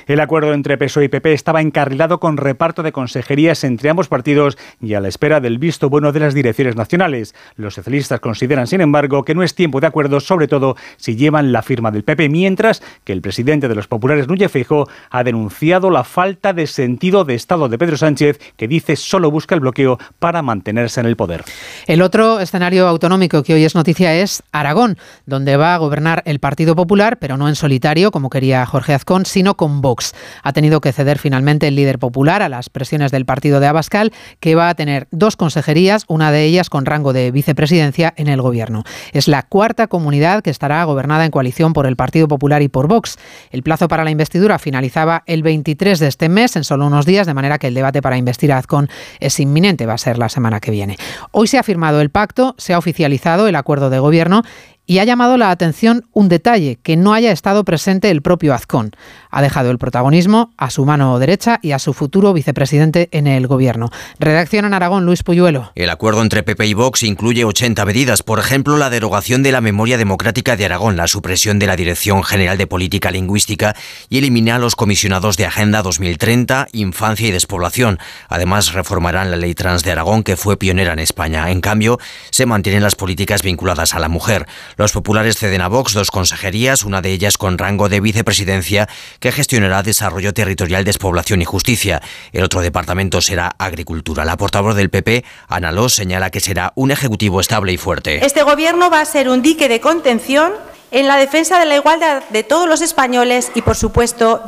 El 0.05 0.19
acuerdo 0.19 0.53
entre 0.53 0.77
PSOE 0.77 1.05
y 1.05 1.07
PP 1.07 1.33
estaba 1.33 1.61
encarrilado 1.61 2.19
con 2.19 2.37
reparto 2.37 2.83
de 2.83 2.91
consejerías 2.91 3.63
entre 3.63 3.89
ambos 3.89 4.07
partidos 4.07 4.57
y 4.81 4.93
a 4.93 4.99
la 4.99 5.07
espera 5.07 5.39
del 5.39 5.57
visto 5.57 5.89
bueno 5.89 6.11
de 6.11 6.19
las 6.19 6.33
direcciones 6.33 6.75
nacionales. 6.75 7.35
Los 7.55 7.75
socialistas 7.75 8.19
consideran, 8.19 8.67
sin 8.67 8.81
embargo, 8.81 9.23
que 9.23 9.35
no 9.35 9.43
es 9.43 9.55
tiempo 9.55 9.79
de 9.79 9.87
acuerdo, 9.87 10.19
sobre 10.19 10.47
todo 10.47 10.75
si 10.97 11.15
llevan 11.15 11.51
la 11.51 11.61
firma 11.61 11.91
del 11.91 12.03
PP, 12.03 12.29
mientras 12.29 12.81
que 13.03 13.13
el 13.13 13.21
presidente 13.21 13.67
de 13.67 13.75
los 13.75 13.87
populares, 13.87 14.27
Núñez 14.27 14.51
Feijóo, 14.51 14.87
ha 15.09 15.23
denunciado 15.23 15.89
la 15.89 16.03
falta 16.03 16.53
de 16.53 16.67
sentido 16.67 17.25
de 17.25 17.35
Estado 17.35 17.69
de 17.69 17.77
Pedro 17.77 17.97
Sánchez, 17.97 18.39
que 18.55 18.67
dice 18.67 18.95
solo 18.95 19.31
busca 19.31 19.55
el 19.55 19.61
bloqueo 19.61 19.97
para 20.19 20.41
mantenerse 20.41 20.99
en 20.99 21.05
el 21.05 21.15
poder. 21.15 21.43
El 21.85 22.01
otro 22.01 22.39
escenario 22.39 22.87
autonómico 22.87 23.43
que 23.43 23.53
hoy 23.53 23.63
es 23.63 23.75
noticia 23.75 24.13
es 24.15 24.43
Aragón, 24.51 24.97
donde 25.25 25.57
va 25.57 25.75
a 25.75 25.77
gobernar 25.77 26.23
el 26.25 26.39
Partido 26.39 26.75
Popular, 26.75 27.17
pero 27.19 27.37
no 27.37 27.47
en 27.47 27.55
solitario, 27.55 28.11
como 28.11 28.29
quería 28.29 28.65
Jorge 28.65 28.93
Azcón, 28.93 29.25
sino 29.25 29.55
con 29.55 29.76
Vox. 29.81 30.13
Ha 30.43 30.53
tenido 30.53 30.81
que 30.81 30.91
ceder 30.91 31.19
finalmente 31.19 31.67
el 31.67 31.75
líder 31.75 31.99
popular 31.99 32.41
a 32.41 32.49
las 32.49 32.69
presiones 32.69 33.11
del 33.11 33.25
partido 33.25 33.59
de 33.59 33.67
Abascal, 33.67 34.11
que 34.39 34.55
va 34.55 34.69
a 34.69 34.75
tener 34.75 35.07
dos 35.11 35.35
consejerías, 35.35 36.05
una 36.07 36.31
de 36.31 36.45
ellas 36.45 36.69
con 36.69 36.85
rango 36.85 37.13
de 37.13 37.31
vicepresidencia 37.31 38.13
en 38.17 38.27
el 38.27 38.41
gobierno. 38.41 38.83
Es 39.13 39.27
la 39.27 39.43
cuarta 39.43 39.87
comunidad 39.87 40.41
que 40.41 40.49
estará 40.49 40.83
gobernada 40.83 41.25
en 41.25 41.31
coalición 41.31 41.73
por 41.73 41.87
el 41.87 41.95
Partido 41.95 42.27
Popular 42.27 42.61
y 42.61 42.67
por 42.67 42.87
Vox. 42.87 43.17
El 43.51 43.63
plazo 43.63 43.87
para 43.87 44.03
la 44.03 44.11
investidura 44.11 44.59
finalizaba 44.59 45.23
el 45.25 45.43
23 45.43 45.99
de 45.99 46.07
este 46.07 46.29
mes, 46.29 46.55
en 46.55 46.63
solo 46.63 46.87
unos 46.87 47.05
días, 47.05 47.27
de 47.27 47.33
manera 47.33 47.57
que 47.57 47.67
el 47.67 47.73
debate 47.73 48.01
para 48.01 48.17
investir 48.17 48.51
a 48.51 48.57
Azcón 48.57 48.89
es 49.19 49.39
inminente, 49.39 49.85
va 49.85 49.93
a 49.93 49.97
ser 49.97 50.17
la 50.17 50.29
semana 50.29 50.59
que 50.59 50.71
viene. 50.71 50.97
Hoy 51.31 51.47
se 51.47 51.57
ha 51.57 51.63
firmado 51.63 52.01
el 52.01 52.09
pacto, 52.09 52.55
se 52.57 52.73
ha 52.73 52.77
oficializado 52.77 53.47
el 53.47 53.55
acuerdo 53.55 53.89
de 53.89 53.99
gobierno 53.99 54.43
y 54.87 54.99
ha 54.99 55.03
llamado 55.03 55.37
la 55.37 55.51
atención 55.51 56.05
un 56.13 56.29
detalle, 56.29 56.79
que 56.81 56.95
no 56.95 57.13
haya 57.13 57.31
estado 57.31 57.65
presente 57.65 58.09
el 58.09 58.21
propio 58.21 58.53
Azcón. 58.53 58.91
Ha 59.29 59.41
dejado 59.41 59.69
el 59.69 59.77
protagonismo 59.77 60.53
a 60.57 60.69
su 60.69 60.85
mano 60.85 61.19
derecha 61.19 61.59
y 61.61 61.73
a 61.73 61.79
su 61.79 61.93
futuro 61.93 62.33
vicepresidente 62.33 63.09
en 63.11 63.27
el 63.27 63.47
gobierno. 63.47 63.89
Redacción 64.17 64.63
en 64.63 64.73
Aragón, 64.73 65.05
Luis 65.05 65.23
Puyuelo. 65.23 65.71
El 65.75 65.89
acuerdo 65.89 66.21
entre 66.21 66.41
PP 66.41 66.67
y 66.67 66.73
Vox 66.73 67.03
incluye 67.03 67.43
80 67.43 67.83
medidas, 67.85 68.23
por 68.23 68.39
ejemplo, 68.39 68.77
la 68.77 68.89
derogación 68.89 69.43
de 69.43 69.51
la 69.51 69.59
memoria 69.59 69.97
democrática 69.97 70.55
de 70.55 70.65
Aragón, 70.65 70.95
la 70.95 71.07
supresión 71.07 71.59
de 71.59 71.67
la 71.67 71.75
Dirección 71.75 72.23
General 72.23 72.57
de 72.57 72.65
Política 72.65 73.11
Lingüística 73.11 73.75
y 74.09 74.19
eliminar 74.19 74.55
a 74.55 74.59
los 74.59 74.77
comisionados 74.77 75.35
de 75.35 75.45
Agenda 75.45 75.81
2030, 75.81 76.69
Infancia 76.71 77.27
y 77.27 77.31
Despoblación. 77.31 77.99
Además, 78.29 78.71
reformarán 78.71 79.31
la 79.31 79.37
ley 79.37 79.53
trans 79.53 79.83
de 79.83 79.91
Aragón, 79.91 80.23
que 80.23 80.37
fue 80.37 80.55
pionera 80.55 80.93
en 80.93 80.99
España. 80.99 81.51
En 81.51 81.59
cambio, 81.59 81.99
se 82.31 82.45
mantienen 82.45 82.83
las 82.83 82.95
políticas 82.95 83.43
vinculadas 83.43 83.93
a 83.93 83.99
la 83.99 84.07
mujer. 84.07 84.47
Los 84.77 84.91
populares 84.91 85.37
ceden 85.37 85.61
a 85.61 85.69
Vox 85.69 85.93
dos 85.93 86.11
consejerías, 86.11 86.83
una 86.83 87.01
de 87.01 87.11
ellas 87.11 87.39
con 87.39 87.57
rango 87.57 87.89
de 87.89 87.99
vicepresidencia, 87.99 88.87
que 89.19 89.31
gestionará 89.31 89.81
desarrollo 89.81 90.35
territorial, 90.35 90.83
despoblación 90.83 91.41
y 91.41 91.45
justicia. 91.45 91.99
El 92.31 92.43
otro 92.43 92.61
departamento 92.61 93.19
será 93.19 93.55
agricultura. 93.57 94.23
La 94.23 94.37
portavoz 94.37 94.75
del 94.75 94.91
PP, 94.91 95.25
Ana 95.47 95.71
Los, 95.71 95.95
señala 95.95 96.29
que 96.29 96.41
será 96.41 96.73
un 96.75 96.91
ejecutivo 96.91 97.41
estable 97.41 97.73
y 97.73 97.77
fuerte. 97.77 98.23
Este 98.23 98.43
gobierno 98.43 98.91
va 98.91 99.01
a 99.01 99.05
ser 99.05 99.29
un 99.29 99.41
dique 99.41 99.67
de 99.67 99.81
contención 99.81 100.53
en 100.91 101.07
la 101.07 101.17
defensa 101.17 101.57
de 101.57 101.65
la 101.65 101.75
igualdad 101.75 102.21
de 102.29 102.43
todos 102.43 102.69
los 102.69 102.81
españoles 102.81 103.51
y, 103.55 103.63
por 103.63 103.75
supuesto, 103.75 104.43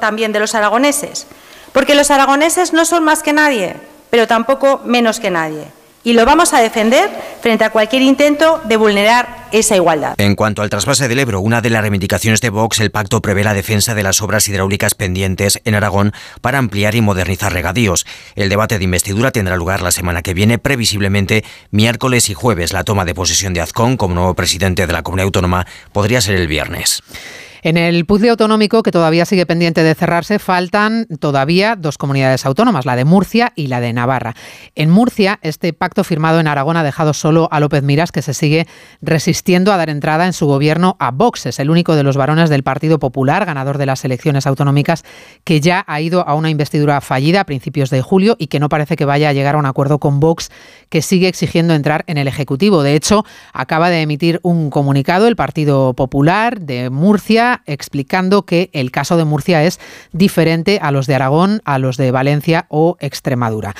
también 0.00 0.32
de 0.32 0.38
los 0.38 0.54
aragoneses. 0.54 1.26
Porque 1.72 1.96
los 1.96 2.12
aragoneses 2.12 2.72
no 2.72 2.84
son 2.84 3.02
más 3.02 3.24
que 3.24 3.32
nadie, 3.32 3.74
pero 4.10 4.28
tampoco 4.28 4.80
menos 4.84 5.18
que 5.18 5.30
nadie 5.30 5.81
y 6.04 6.12
lo 6.14 6.24
vamos 6.24 6.52
a 6.52 6.60
defender 6.60 7.10
frente 7.40 7.64
a 7.64 7.70
cualquier 7.70 8.02
intento 8.02 8.60
de 8.64 8.76
vulnerar 8.76 9.48
esa 9.52 9.76
igualdad. 9.76 10.14
En 10.18 10.34
cuanto 10.34 10.62
al 10.62 10.70
trasvase 10.70 11.08
del 11.08 11.18
Ebro, 11.18 11.40
una 11.40 11.60
de 11.60 11.70
las 11.70 11.82
reivindicaciones 11.82 12.40
de 12.40 12.50
Vox, 12.50 12.80
el 12.80 12.90
pacto 12.90 13.20
prevé 13.20 13.44
la 13.44 13.54
defensa 13.54 13.94
de 13.94 14.02
las 14.02 14.22
obras 14.22 14.48
hidráulicas 14.48 14.94
pendientes 14.94 15.60
en 15.64 15.74
Aragón 15.74 16.12
para 16.40 16.58
ampliar 16.58 16.94
y 16.94 17.00
modernizar 17.00 17.52
regadíos. 17.52 18.06
El 18.34 18.48
debate 18.48 18.78
de 18.78 18.84
investidura 18.84 19.30
tendrá 19.30 19.56
lugar 19.56 19.82
la 19.82 19.90
semana 19.90 20.22
que 20.22 20.34
viene, 20.34 20.58
previsiblemente 20.58 21.44
miércoles 21.70 22.30
y 22.30 22.34
jueves. 22.34 22.72
La 22.72 22.84
toma 22.84 23.04
de 23.04 23.14
posesión 23.14 23.54
de 23.54 23.60
Azcón 23.60 23.96
como 23.96 24.14
nuevo 24.14 24.34
presidente 24.34 24.86
de 24.86 24.92
la 24.92 25.02
comunidad 25.02 25.26
autónoma 25.26 25.66
podría 25.92 26.20
ser 26.20 26.36
el 26.36 26.48
viernes. 26.48 27.02
En 27.64 27.76
el 27.76 28.06
puzzle 28.06 28.30
autonómico, 28.30 28.82
que 28.82 28.90
todavía 28.90 29.24
sigue 29.24 29.46
pendiente 29.46 29.84
de 29.84 29.94
cerrarse, 29.94 30.40
faltan 30.40 31.06
todavía 31.20 31.76
dos 31.76 31.96
comunidades 31.96 32.44
autónomas, 32.44 32.86
la 32.86 32.96
de 32.96 33.04
Murcia 33.04 33.52
y 33.54 33.68
la 33.68 33.80
de 33.80 33.92
Navarra. 33.92 34.34
En 34.74 34.90
Murcia, 34.90 35.38
este 35.42 35.72
pacto 35.72 36.02
firmado 36.02 36.40
en 36.40 36.48
Aragón 36.48 36.76
ha 36.76 36.82
dejado 36.82 37.14
solo 37.14 37.46
a 37.52 37.60
López 37.60 37.84
Miras, 37.84 38.10
que 38.10 38.20
se 38.20 38.34
sigue 38.34 38.66
resistiendo 39.00 39.72
a 39.72 39.76
dar 39.76 39.90
entrada 39.90 40.26
en 40.26 40.32
su 40.32 40.46
gobierno 40.46 40.96
a 40.98 41.12
Vox. 41.12 41.46
Es 41.46 41.60
el 41.60 41.70
único 41.70 41.94
de 41.94 42.02
los 42.02 42.16
varones 42.16 42.50
del 42.50 42.64
Partido 42.64 42.98
Popular, 42.98 43.46
ganador 43.46 43.78
de 43.78 43.86
las 43.86 44.04
elecciones 44.04 44.48
autonómicas, 44.48 45.04
que 45.44 45.60
ya 45.60 45.84
ha 45.86 46.00
ido 46.00 46.26
a 46.26 46.34
una 46.34 46.50
investidura 46.50 47.00
fallida 47.00 47.42
a 47.42 47.46
principios 47.46 47.90
de 47.90 48.02
julio 48.02 48.34
y 48.40 48.48
que 48.48 48.58
no 48.58 48.68
parece 48.68 48.96
que 48.96 49.04
vaya 49.04 49.28
a 49.28 49.32
llegar 49.32 49.54
a 49.54 49.58
un 49.58 49.66
acuerdo 49.66 50.00
con 50.00 50.18
Vox, 50.18 50.50
que 50.88 51.00
sigue 51.00 51.28
exigiendo 51.28 51.74
entrar 51.74 52.02
en 52.08 52.18
el 52.18 52.26
Ejecutivo. 52.26 52.82
De 52.82 52.96
hecho, 52.96 53.24
acaba 53.52 53.88
de 53.88 54.00
emitir 54.00 54.40
un 54.42 54.68
comunicado 54.68 55.28
el 55.28 55.36
Partido 55.36 55.94
Popular 55.94 56.60
de 56.60 56.90
Murcia 56.90 57.51
explicando 57.66 58.46
que 58.46 58.70
el 58.72 58.90
caso 58.90 59.16
de 59.16 59.24
Murcia 59.24 59.64
es 59.64 59.78
diferente 60.12 60.78
a 60.80 60.90
los 60.90 61.06
de 61.06 61.14
Aragón, 61.14 61.60
a 61.64 61.78
los 61.78 61.96
de 61.96 62.10
Valencia 62.10 62.66
o 62.68 62.96
Extremadura. 63.00 63.74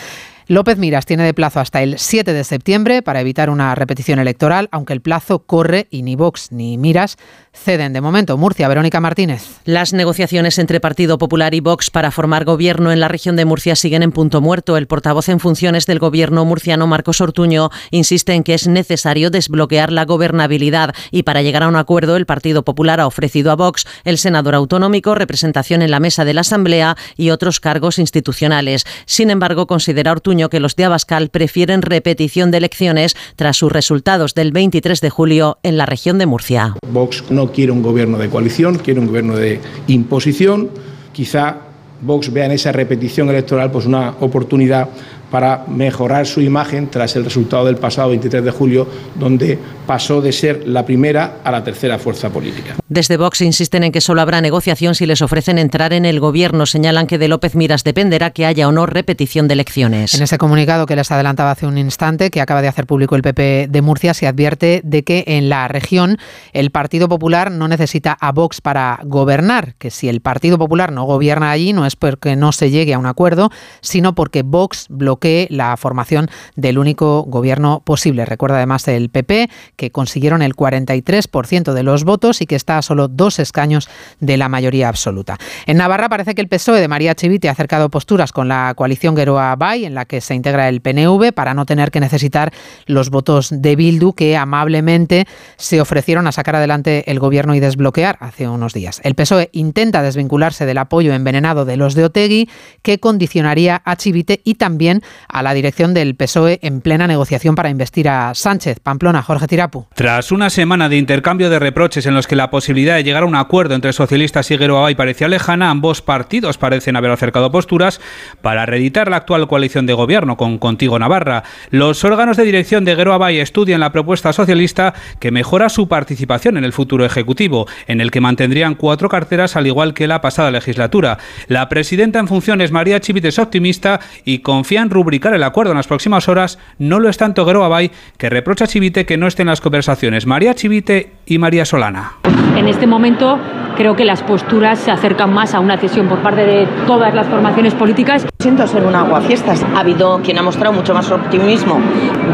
López 0.49 0.77
Miras 0.79 1.07
tiene 1.07 1.25
de 1.25 1.35
plazo 1.35 1.61
hasta 1.61 1.83
el 1.83 1.99
7 1.99 2.33
de 2.33 2.45
septiembre 2.45 3.03
para 3.03 3.21
evitar 3.21 3.49
una 3.51 3.75
repetición 3.75 4.19
electoral, 4.19 4.69
aunque 4.73 4.93
el 4.93 5.01
plazo 5.01 5.41
corre 5.41 5.87
y 5.91 6.03
ni 6.03 6.17
Vox 6.17 6.51
ni 6.51 6.79
Miras 6.79 7.17
ceden. 7.53 7.93
De 7.93 8.01
momento, 8.01 8.37
Murcia, 8.37 8.67
Verónica 8.67 9.01
Martínez. 9.01 9.45
Las 9.65 9.93
negociaciones 9.93 10.59
entre 10.59 10.81
Partido 10.81 11.19
Popular 11.19 11.55
y 11.55 11.61
Vox 11.61 11.91
para 11.91 12.11
formar 12.11 12.45
gobierno 12.45 12.91
en 12.91 12.99
la 12.99 13.09
región 13.09 13.37
de 13.37 13.45
Murcia 13.45 13.77
siguen 13.77 14.03
en 14.03 14.11
punto 14.11 14.41
muerto. 14.41 14.77
El 14.77 14.87
portavoz 14.87 15.29
en 15.29 15.39
funciones 15.39 15.87
del 15.87 15.99
gobierno 15.99 16.45
murciano, 16.45 16.87
Marcos 16.87 17.21
Ortuño, 17.21 17.71
insiste 17.91 18.33
en 18.33 18.43
que 18.43 18.55
es 18.55 18.67
necesario 18.67 19.31
desbloquear 19.31 19.93
la 19.93 20.05
gobernabilidad 20.07 20.95
y 21.11 21.23
para 21.23 21.43
llegar 21.43 21.63
a 21.63 21.69
un 21.69 21.77
acuerdo 21.77 22.17
el 22.17 22.27
Partido 22.27 22.65
Popular 22.65 23.01
ha 23.01 23.07
ofrecido 23.07 23.53
a 23.53 23.57
Vox 23.57 23.87
el 24.05 24.19
senador 24.19 24.55
autonómico, 24.55 25.15
representación 25.15 25.83
en 25.83 25.91
la 25.91 26.01
mesa 26.01 26.25
de 26.25 26.35
la 26.35 26.41
Asamblea 26.41 26.97
y 27.17 27.31
otros 27.31 27.61
cargos 27.61 27.99
institucionales. 27.99 28.85
Sin 29.05 29.31
embargo, 29.31 29.67
considera 29.67 30.13
Ortuño 30.13 30.32
que 30.33 30.61
los 30.61 30.77
de 30.77 30.85
Abascal 30.85 31.29
prefieren 31.29 31.83
repetición 31.83 32.51
de 32.51 32.59
elecciones 32.59 33.15
tras 33.37 33.59
sus 33.59 33.71
resultados 33.71 34.35
del 34.35 34.51
23 34.51 35.01
de 35.01 35.11
julio 35.11 35.59
en 35.63 35.77
la 35.77 35.85
región 35.85 36.19
de 36.19 36.25
Murcia. 36.25 36.75
Vox 36.89 37.25
no 37.31 37.53
quiere 37.53 37.71
un 37.71 37.83
gobierno 37.83 38.17
de 38.17 38.31
coalición, 38.31 38.79
quiere 38.79 38.99
un 38.99 39.07
gobierno 39.07 39.37
de 39.37 39.61
imposición. 39.89 40.71
Quizá 41.13 41.57
Vox 42.01 42.33
vea 42.33 42.47
en 42.47 42.53
esa 42.53 42.73
repetición 42.73 43.29
electoral 43.29 43.71
pues 43.71 43.85
una 43.85 44.15
oportunidad 44.21 44.89
para 45.31 45.65
mejorar 45.69 46.27
su 46.27 46.41
imagen 46.41 46.89
tras 46.89 47.15
el 47.17 47.25
resultado 47.25 47.67
del 47.67 47.77
pasado 47.77 48.09
23 48.11 48.43
de 48.43 48.51
julio, 48.51 48.87
donde 49.15 49.59
pasó 49.87 50.21
de 50.21 50.33
ser 50.33 50.67
la 50.69 50.85
primera 50.85 51.39
a 51.43 51.51
la 51.51 51.65
tercera 51.65 51.99
fuerza 51.99 52.29
política. 52.29 52.77
Desde 52.89 53.17
Vox 53.17 53.41
insisten 53.41 53.85
en 53.85 53.93
que 53.93 54.03
solo 54.03 54.21
habrá 54.21 54.41
negociación 54.41 54.95
si 54.95 55.07
les 55.07 55.23
ofrecen 55.23 55.59
entrar 55.59 55.95
en 55.95 56.05
el 56.05 56.21
gobierno. 56.21 56.67
Señalan 56.67 57.07
que 57.07 57.19
de 57.19 57.29
López 57.29 57.55
Miras 57.55 57.85
dependerá 57.85 58.31
que 58.31 58.45
haya 58.45 58.69
o 58.69 58.73
no 58.73 58.85
repetición 58.85 59.49
de 59.49 59.55
elecciones. 59.55 60.15
En 60.15 60.23
ese 60.23 60.37
comunicado 60.37 60.85
que 60.85 60.97
les 60.97 61.11
adelantaba 61.11 61.53
hace 61.53 61.67
un 61.67 61.79
instante, 61.79 62.31
que 62.31 62.43
acaba 62.43 62.61
de 62.61 62.69
hacer 62.69 62.87
público 62.87 63.17
el 63.17 63.23
PP 63.23 63.69
de 63.71 63.83
Murcia, 63.83 64.13
se 64.13 64.27
advierte 64.27 64.83
de 64.85 65.05
que 65.05 65.25
en 65.27 65.49
la 65.49 65.69
región 65.69 66.19
el 66.53 66.71
Partido 66.71 67.09
Popular 67.09 67.51
no 67.51 67.69
necesita 67.69 68.13
a 68.21 68.33
Vox 68.33 68.61
para 68.61 69.01
gobernar, 69.05 69.75
que 69.79 69.91
si 69.91 70.09
el 70.09 70.21
Partido 70.21 70.59
Popular 70.59 70.93
no 70.93 71.05
gobierna 71.05 71.51
allí 71.51 71.73
no 71.73 71.87
es 71.87 71.97
porque 71.97 72.37
no 72.37 72.53
se 72.53 72.71
llegue 72.71 72.93
a 72.93 72.99
un 72.99 73.07
acuerdo, 73.07 73.51
sino 73.81 74.15
porque 74.15 74.43
Vox 74.43 74.87
bloquea 74.91 75.23
que 75.23 75.47
la 75.51 75.77
formación 75.77 76.29
del 76.57 76.79
único 76.79 77.23
gobierno 77.23 77.81
posible. 77.85 78.27
Recuerda 78.27 78.57
además 78.57 78.87
el 78.89 79.09
PP 79.09 79.49
que 79.77 79.82
consiguieron 79.91 80.43
el 80.43 80.55
43% 80.55 81.73
de 81.73 81.83
los 81.83 82.05
votos 82.05 82.41
y 82.41 82.47
que 82.47 82.57
está 82.57 82.79
a 82.79 82.83
solo 82.83 83.09
dos 83.09 83.39
escaños 83.39 83.89
de 84.21 84.37
la 84.37 84.49
mayoría 84.49 84.89
absoluta. 84.89 85.39
En 85.67 85.79
Navarra 85.79 86.09
parece 86.09 86.35
que 86.35 86.43
el 86.43 86.49
PSOE 86.49 86.81
de 86.81 86.89
María 86.89 87.15
Chivite 87.15 87.49
ha 87.49 87.53
acercado 87.53 87.91
posturas 87.91 88.33
con 88.33 88.49
la 88.49 88.75
coalición 88.77 89.17
Geroa 89.17 89.57
Bay, 89.57 89.85
en 89.85 89.95
la 89.95 90.05
que 90.05 90.21
se 90.21 90.35
integra 90.35 90.69
el 90.69 90.81
PNV, 90.81 91.33
para 91.33 91.55
no 91.55 91.67
tener 91.67 91.91
que 91.91 92.01
necesitar 92.01 92.53
los 92.87 93.11
votos 93.11 93.49
de 93.51 93.77
Bildu 93.77 94.13
que 94.13 94.37
amablemente 94.37 95.27
se 95.57 95.81
ofrecieron 95.81 96.27
a 96.27 96.33
sacar 96.33 96.57
adelante 96.57 97.11
el 97.11 97.19
gobierno 97.19 97.55
y 97.55 97.61
desbloquear 97.61 98.17
hace 98.21 98.49
unos 98.49 98.73
días. 98.73 99.01
El 99.05 99.15
PSOE 99.15 99.51
intenta 99.53 100.03
desvincularse 100.03 100.67
del 100.67 100.79
apoyo 100.79 101.13
envenenado 101.13 101.65
de 101.65 101.77
los 101.77 101.95
de 101.95 102.05
Otegui, 102.05 102.49
que 102.83 102.99
condicionaría 102.99 103.83
a 103.85 103.97
Chivite 103.97 104.41
y 104.45 104.55
también 104.55 105.03
a 105.29 105.43
la 105.43 105.55
dirección 105.55 105.95
del 105.95 106.15
PSOE 106.15 106.59
en 106.63 106.81
plena 106.81 107.07
negociación 107.07 107.55
para 107.55 107.71
investir 107.71 108.09
a 108.09 108.35
Sánchez. 108.35 108.81
Pamplona, 108.81 109.23
Jorge 109.23 109.47
Tirapu. 109.63 109.87
Tras 109.95 110.33
una 110.33 110.51
semana 110.51 110.89
de 110.89 110.97
intercambio 110.97 111.49
de 111.49 111.59
reproches 111.59 112.07
en 112.07 112.15
los 112.15 112.27
que 112.27 112.37
la 112.37 112.51
posibilidad 112.51 112.97
de 112.97 113.05
llegar 113.05 113.23
a 113.23 113.27
un 113.27 113.37
acuerdo 113.37 113.75
entre 113.75 113.93
socialistas 113.93 114.51
y 114.51 114.57
Gueroabay 114.57 114.95
parecía 114.95 115.29
lejana, 115.29 115.71
ambos 115.71 116.03
partidos 116.03 116.59
parecen 116.59 116.97
haber 116.97 117.11
acercado 117.11 117.53
posturas 117.53 118.01
para 118.41 118.67
reeditar 118.67 119.09
la 119.09 119.19
actual 119.19 119.47
coalición 119.47 119.87
de 119.87 119.93
gobierno 119.93 120.37
con 120.37 120.59
Contigo 120.59 120.99
Navarra. 120.99 121.45
Los 121.71 122.05
órganos 122.05 122.37
de 122.37 122.45
dirección 122.45 122.85
de 122.85 122.97
Gueroabay 122.97 123.39
estudian 123.39 123.81
la 123.81 123.93
propuesta 123.93 124.33
socialista 124.33 124.95
que 125.21 125.31
mejora 125.31 125.69
su 125.69 125.87
participación 125.87 126.57
en 126.57 126.65
el 126.65 126.73
futuro 126.73 127.05
ejecutivo, 127.05 127.67
en 127.87 128.01
el 128.01 128.11
que 128.11 128.21
mantendrían 128.21 128.75
cuatro 128.75 129.09
carteras 129.09 129.57
al 129.57 129.67
igual 129.67 129.95
que 129.95 130.09
la 130.09 130.21
pasada 130.21 130.51
legislatura. 130.51 131.19
La 131.47 131.69
presidenta 131.69 132.19
en 132.19 132.29
funciones 132.29 132.73
María 132.73 133.01
Chivite 133.01 133.29
es 133.29 133.39
optimista 133.39 134.01
y 134.25 134.39
confía 134.39 134.83
en 134.83 134.91
rubricar 134.91 135.35
el 135.35 135.43
acuerdo 135.43 135.73
en 135.73 135.77
las 135.77 135.87
próximas 135.87 136.29
horas, 136.29 136.59
no 136.79 136.99
lo 136.99 137.09
es 137.09 137.17
tanto 137.17 137.45
Guero 137.45 137.65
Abay, 137.65 137.91
que 138.19 138.31
reprocha 138.31 138.65
a 138.65 138.69
Chivite 138.69 139.07
que 139.07 139.17
no 139.17 139.27
esté 139.27 139.43
en 139.43 139.52
las 139.53 139.61
conversaciones. 139.61 140.27
María 140.27 140.55
Chivite 140.55 141.13
y 141.27 141.37
María 141.37 141.67
Solana. 141.67 142.15
En 142.57 142.69
este 142.69 142.87
momento 142.87 143.39
creo 143.77 143.95
que 143.95 144.07
las 144.07 144.23
posturas 144.23 144.79
se 144.79 144.91
acercan 144.91 145.31
más 145.31 145.53
a 145.53 145.61
una 145.61 145.77
cesión 145.77 146.09
por 146.09 146.23
parte 146.23 146.47
de 146.47 146.67
todas 146.87 147.15
las 147.15 147.27
formaciones 147.27 147.75
políticas. 147.75 148.27
Siento 148.39 148.67
ser 148.67 148.83
una 148.83 149.01
aguafiestas. 149.01 149.63
Ha 149.75 149.81
habido 149.81 150.23
quien 150.23 150.39
ha 150.39 150.43
mostrado 150.43 150.73
mucho 150.73 150.95
más 150.95 151.11
optimismo. 151.11 151.81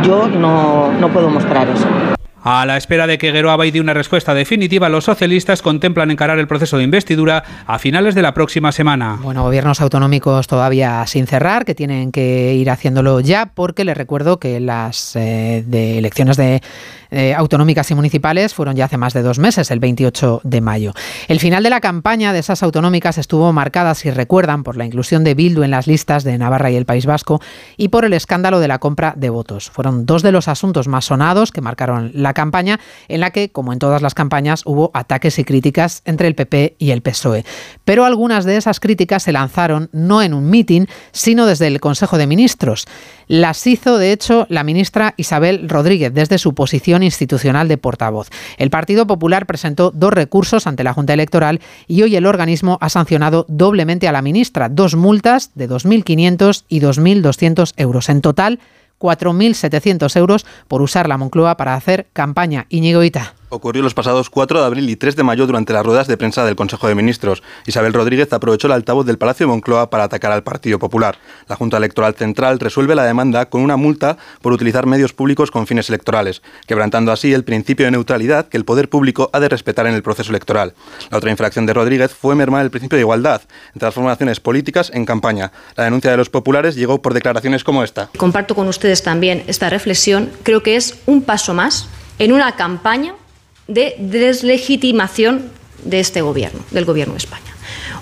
Yo 0.05 0.29
no, 0.29 0.93
no 0.93 1.09
puedo 1.09 1.29
mostrar 1.29 1.69
eso. 1.69 1.89
A 2.51 2.65
la 2.65 2.77
espera 2.77 3.07
de 3.07 3.19
que 3.19 3.33
Geroa 3.33 3.59
dé 3.59 3.81
una 3.81 3.93
respuesta 3.93 4.33
definitiva, 4.33 4.89
los 4.89 5.05
socialistas 5.05 5.61
contemplan 5.61 6.11
encarar 6.11 6.39
el 6.39 6.47
proceso 6.47 6.79
de 6.79 6.85
investidura 6.85 7.43
a 7.67 7.79
finales 7.79 8.15
de 8.15 8.23
la 8.23 8.33
próxima 8.33 8.71
semana. 8.73 9.19
Bueno, 9.21 9.43
gobiernos 9.43 9.81
autonómicos 9.81 10.47
todavía 10.47 11.05
sin 11.07 11.27
cerrar, 11.27 11.65
que 11.65 11.75
tienen 11.75 12.13
que 12.13 12.55
ir 12.55 12.71
haciéndolo 12.71 13.21
ya, 13.21 13.51
porque 13.55 13.85
les 13.85 13.97
recuerdo 13.97 14.39
que 14.39 14.61
las 14.61 15.17
eh, 15.17 15.65
de 15.67 15.99
elecciones 15.99 16.37
de 16.37 16.63
eh, 17.11 17.35
autonómicas 17.35 17.91
y 17.91 17.95
municipales 17.95 18.55
fueron 18.55 18.77
ya 18.77 18.87
hace 18.87 18.97
más 18.97 19.15
de 19.15 19.23
dos 19.23 19.39
meses, 19.39 19.71
el 19.71 19.81
28 19.81 20.43
de 20.45 20.61
mayo. 20.61 20.93
El 21.29 21.41
final 21.41 21.63
de 21.63 21.71
la 21.71 21.81
campaña 21.81 22.33
de 22.33 22.41
esas 22.41 22.63
autonómicas 22.63 23.19
estuvo 23.19 23.53
marcada, 23.53 23.95
si 23.95 24.11
recuerdan, 24.11 24.63
por 24.63 24.77
la 24.77 24.85
inclusión 24.85 25.25
de 25.25 25.35
Bildu 25.35 25.63
en 25.63 25.71
las 25.71 25.87
listas 25.87 26.25
de 26.25 26.37
Navarra 26.39 26.71
y 26.71 26.77
el 26.77 26.87
País 26.87 27.07
Vasco 27.07 27.41
y 27.77 27.89
por 27.89 28.05
el 28.05 28.13
escándalo 28.13 28.61
de 28.61 28.69
la 28.69 28.79
compra 28.79 29.15
de 29.17 29.31
votos. 29.31 29.71
Fueron 29.71 30.07
dos 30.07 30.23
de 30.23 30.33
los 30.33 30.49
asuntos 30.49 30.89
más 30.89 31.07
sonados 31.07 31.53
que 31.53 31.61
marcaron 31.61 32.11
la 32.15 32.35
campaña, 32.35 32.81
en 33.09 33.21
la 33.21 33.31
que, 33.31 33.51
como 33.51 33.73
en 33.73 33.79
todas 33.79 34.03
las 34.03 34.15
campañas, 34.15 34.63
hubo 34.65 34.91
ataques 34.95 35.39
y 35.39 35.45
críticas 35.45 36.03
entre 36.05 36.29
el 36.29 36.35
PP 36.35 36.77
y 36.79 36.91
el 36.91 37.03
PSOE. 37.03 37.45
Pero 37.85 38.05
algunas 38.05 38.45
de 38.45 38.57
esas 38.57 38.81
críticas 38.81 39.23
se 39.23 39.33
lanzaron 39.33 39.89
no 39.93 40.23
en 40.23 40.35
un 40.35 40.51
mitin, 40.51 40.89
sino 41.13 41.47
desde 41.47 41.67
el 41.67 41.81
Consejo 41.81 42.19
de 42.19 42.27
Ministros. 42.27 42.87
Las 43.29 43.67
hizo, 43.67 43.99
de 43.99 44.13
hecho, 44.13 44.47
la 44.49 44.65
ministra 44.65 45.13
Isabel 45.19 45.69
Rodríguez 45.69 46.13
desde 46.15 46.39
su 46.39 46.55
posición 46.55 47.03
institucional 47.03 47.69
de 47.69 47.77
portavoz. 47.77 48.31
El 48.57 48.71
Partido 48.71 49.07
Popular 49.07 49.45
presentó 49.47 49.91
dos 49.95 50.13
recursos 50.13 50.67
ante 50.67 50.83
la 50.83 50.95
Junta 50.95 51.13
Electoral 51.13 51.61
y 51.87 52.03
hoy 52.03 52.17
el 52.17 52.25
organismo 52.25 52.79
ha 52.81 52.89
sancionado 52.89 53.45
doblemente 53.49 54.09
a 54.09 54.13
la 54.13 54.23
ministra, 54.23 54.71
dos 54.71 54.97
multas 54.97 55.51
de 55.55 55.69
2.500 55.69 56.65
y 56.69 56.81
2.200 56.81 57.75
euros. 57.77 58.09
En 58.09 58.23
total, 58.23 58.61
4.700 58.99 60.17
euros 60.17 60.47
por 60.67 60.81
usar 60.81 61.09
la 61.09 61.19
Moncloa 61.19 61.57
para 61.57 61.75
hacer 61.75 62.07
campaña. 62.13 62.67
Iñigo 62.71 63.03
Ocurrió 63.51 63.83
los 63.83 63.95
pasados 63.95 64.29
4 64.29 64.61
de 64.61 64.67
abril 64.67 64.91
y 64.91 64.97
3 64.97 65.17
de 65.17 65.23
mayo 65.23 65.47
durante 65.47 65.73
las 65.73 65.85
ruedas 65.85 66.07
de 66.07 66.19
prensa 66.19 66.45
del 66.45 66.55
Consejo 66.55 66.87
de 66.87 66.95
Ministros. 66.95 67.43
Isabel 67.67 67.95
Rodríguez 67.95 68.31
aprovechó 68.33 68.67
el 68.67 68.75
altavoz 68.75 69.07
del 69.07 69.17
Palacio 69.17 69.47
de 69.47 69.53
Moncloa 69.53 69.89
para 69.89 70.05
atacar 70.05 70.33
al 70.33 70.43
Partido 70.43 70.79
Popular. 70.79 71.17
La 71.49 71.57
Junta 71.57 71.79
Electoral 71.79 72.15
Central 72.15 72.61
resuelve 72.61 72.95
la 72.95 73.05
demanda 73.05 73.47
con 73.47 73.63
una 73.63 73.79
multa 73.79 74.19
por 74.43 74.53
utilizar 74.53 74.85
medios 74.85 75.15
públicos 75.15 75.51
con 75.51 75.67
fines 75.67 75.89
electorales, 75.89 76.43
quebrantando 76.67 77.11
así 77.11 77.33
el 77.33 77.45
principio 77.45 77.87
de 77.87 77.93
neutralidad 77.93 78.49
que 78.49 78.59
el 78.59 78.67
poder 78.67 78.91
público 78.91 79.31
ha 79.33 79.41
de 79.41 79.49
respetar 79.49 79.87
en 79.87 79.95
el 79.95 80.03
proceso 80.03 80.31
electoral. 80.31 80.75
La 81.11 81.17
otra 81.17 81.31
infracción 81.31 81.65
de 81.65 81.73
Rodríguez 81.73 82.13
fue 82.13 82.35
mermar 82.35 82.65
el 82.65 82.71
principio 82.71 82.97
de 82.97 83.03
igualdad 83.03 83.41
entre 83.73 83.87
las 83.87 83.95
formaciones 83.95 84.41
políticas 84.41 84.91
en 84.93 85.07
campaña. 85.07 85.53
La 85.75 85.85
denuncia 85.85 86.11
de 86.11 86.19
los 86.19 86.29
populares 86.29 86.75
llegó 86.75 87.01
por 87.01 87.15
declaraciones 87.15 87.65
como 87.65 87.83
esta. 87.83 88.11
Comparto 88.19 88.55
con 88.55 88.69
ustedes 88.69 89.03
también 89.03 89.43
esta 89.47 89.71
reflexión. 89.71 90.31
Creo 90.43 90.63
que 90.63 90.77
es 90.77 90.99
un 91.07 91.23
paso 91.23 91.55
más 91.55 91.89
en 92.19 92.33
una 92.33 92.53
campaña 92.57 93.15
de 93.69 93.95
deslegitimación 93.99 95.51
de 95.85 96.01
este 96.01 96.23
gobierno, 96.23 96.61
del 96.73 96.85
gobierno 96.85 97.15
de 97.15 97.19
España. 97.19 97.55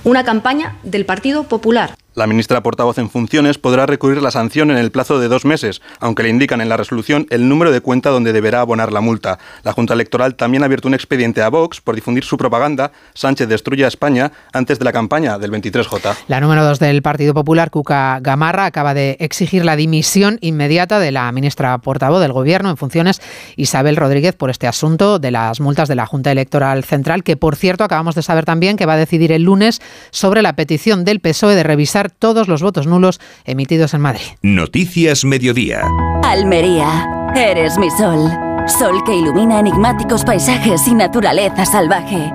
Una 0.04 0.24
campaña 0.24 0.78
del 0.82 1.04
Partido 1.04 1.44
Popular 1.44 1.94
la 2.16 2.26
ministra 2.26 2.62
portavoz 2.62 2.98
en 2.98 3.10
funciones 3.10 3.58
podrá 3.58 3.86
recurrir 3.86 4.22
la 4.22 4.30
sanción 4.30 4.70
en 4.70 4.78
el 4.78 4.90
plazo 4.90 5.20
de 5.20 5.28
dos 5.28 5.44
meses, 5.44 5.82
aunque 6.00 6.22
le 6.22 6.30
indican 6.30 6.62
en 6.62 6.70
la 6.70 6.78
resolución 6.78 7.26
el 7.30 7.48
número 7.48 7.70
de 7.70 7.82
cuenta 7.82 8.10
donde 8.10 8.32
deberá 8.32 8.62
abonar 8.62 8.90
la 8.90 9.02
multa. 9.02 9.38
La 9.62 9.72
Junta 9.72 9.92
Electoral 9.92 10.34
también 10.34 10.62
ha 10.62 10.66
abierto 10.66 10.88
un 10.88 10.94
expediente 10.94 11.42
a 11.42 11.50
Vox 11.50 11.80
por 11.82 11.94
difundir 11.94 12.24
su 12.24 12.38
propaganda 12.38 12.90
Sánchez 13.14 13.48
destruye 13.48 13.84
a 13.84 13.88
España 13.88 14.32
antes 14.52 14.78
de 14.78 14.86
la 14.86 14.92
campaña 14.92 15.38
del 15.38 15.52
23J. 15.52 16.16
La 16.28 16.40
número 16.40 16.64
dos 16.64 16.78
del 16.78 17.02
Partido 17.02 17.34
Popular, 17.34 17.70
Cuca 17.70 18.18
Gamarra, 18.20 18.64
acaba 18.64 18.94
de 18.94 19.18
exigir 19.20 19.64
la 19.64 19.76
dimisión 19.76 20.38
inmediata 20.40 20.98
de 20.98 21.12
la 21.12 21.30
ministra 21.32 21.76
portavoz 21.78 22.22
del 22.22 22.32
Gobierno 22.32 22.70
en 22.70 22.78
funciones, 22.78 23.20
Isabel 23.56 23.96
Rodríguez, 23.96 24.34
por 24.34 24.48
este 24.48 24.66
asunto 24.66 25.18
de 25.18 25.30
las 25.30 25.60
multas 25.60 25.88
de 25.88 25.96
la 25.96 26.06
Junta 26.06 26.32
Electoral 26.32 26.82
Central, 26.82 27.22
que 27.22 27.36
por 27.36 27.56
cierto 27.56 27.84
acabamos 27.84 28.14
de 28.14 28.22
saber 28.22 28.46
también 28.46 28.78
que 28.78 28.86
va 28.86 28.94
a 28.94 28.96
decidir 28.98 29.32
el 29.32 29.42
lunes 29.42 29.82
sobre 30.10 30.40
la 30.40 30.54
petición 30.56 31.04
del 31.04 31.20
PSOE 31.20 31.54
de 31.54 31.62
revisar 31.62 32.05
todos 32.10 32.48
los 32.48 32.62
votos 32.62 32.86
nulos 32.86 33.20
emitidos 33.44 33.94
en 33.94 34.00
Madrid. 34.00 34.22
Noticias 34.42 35.24
Mediodía. 35.24 35.82
Almería, 36.22 37.32
eres 37.34 37.78
mi 37.78 37.90
sol. 37.90 38.30
Sol 38.66 39.02
que 39.04 39.14
ilumina 39.14 39.60
enigmáticos 39.60 40.24
paisajes 40.24 40.86
y 40.88 40.94
naturaleza 40.94 41.64
salvaje. 41.64 42.32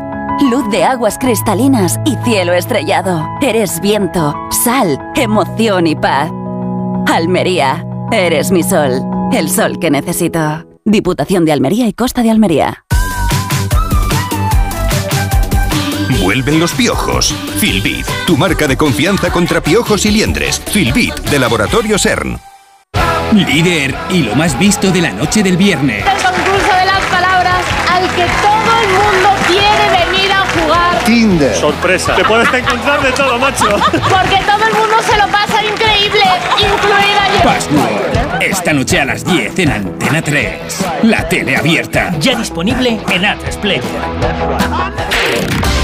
Luz 0.50 0.70
de 0.72 0.84
aguas 0.84 1.18
cristalinas 1.18 2.00
y 2.06 2.16
cielo 2.24 2.54
estrellado. 2.54 3.28
Eres 3.42 3.80
viento, 3.82 4.36
sal, 4.64 4.98
emoción 5.16 5.88
y 5.88 5.96
paz. 5.96 6.32
Almería, 7.08 7.86
eres 8.12 8.52
mi 8.52 8.64
sol. 8.64 9.02
El 9.34 9.50
sol 9.50 9.80
que 9.80 9.92
necesito. 9.92 10.66
Diputación 10.86 11.46
de 11.46 11.52
Almería 11.52 11.88
y 11.88 11.94
Costa 11.94 12.24
de 12.24 12.32
Almería. 12.32 12.86
Vuelven 16.20 16.60
los 16.60 16.72
piojos. 16.74 17.34
Filbit, 17.60 18.06
tu 18.26 18.36
marca 18.36 18.68
de 18.68 18.76
confianza 18.76 19.32
contra 19.32 19.62
piojos 19.62 20.06
y 20.06 20.12
liendres. 20.12 20.62
Filbit, 20.72 21.16
de 21.16 21.40
Laboratorio 21.40 21.98
CERN. 21.98 22.40
Líder 23.34 23.96
y 24.10 24.24
lo 24.24 24.36
más 24.36 24.60
visto 24.60 24.92
de 24.92 25.02
la 25.02 25.12
noche 25.12 25.42
del 25.42 25.56
viernes. 25.56 26.06
El 26.06 26.22
concurso 26.22 26.76
de 26.78 26.86
las 26.86 27.02
palabras 27.06 27.64
al 27.90 28.04
que 28.10 28.26
todo 28.42 28.82
el 28.82 28.90
mundo 28.90 29.30
quiere 29.48 30.06
venir 30.06 30.32
a 30.34 30.46
jugar. 30.48 31.04
Tinder. 31.06 31.56
Sorpresa. 31.56 32.16
Te 32.16 32.26
puedes 32.26 32.54
encontrar 32.54 33.02
de 33.02 33.12
todo, 33.14 33.40
macho. 33.40 33.70
Porque 33.92 34.42
todo 34.46 34.68
el 34.68 34.74
mundo 34.74 34.96
se 35.10 35.18
lo 35.18 35.28
pasa 35.30 35.64
increíble, 35.64 36.24
incluida 36.60 37.38
yo. 37.38 37.44
Password. 37.44 38.44
Esta 38.44 38.74
noche 38.74 39.00
a 39.00 39.06
las 39.06 39.24
10 39.24 39.60
en 39.60 39.72
Antena 39.72 40.22
3. 40.22 40.86
La 41.04 41.30
tele 41.30 41.56
abierta. 41.56 42.14
Ya 42.20 42.38
disponible 42.38 43.00
en 43.10 43.26
Atresplayer. 43.26 43.82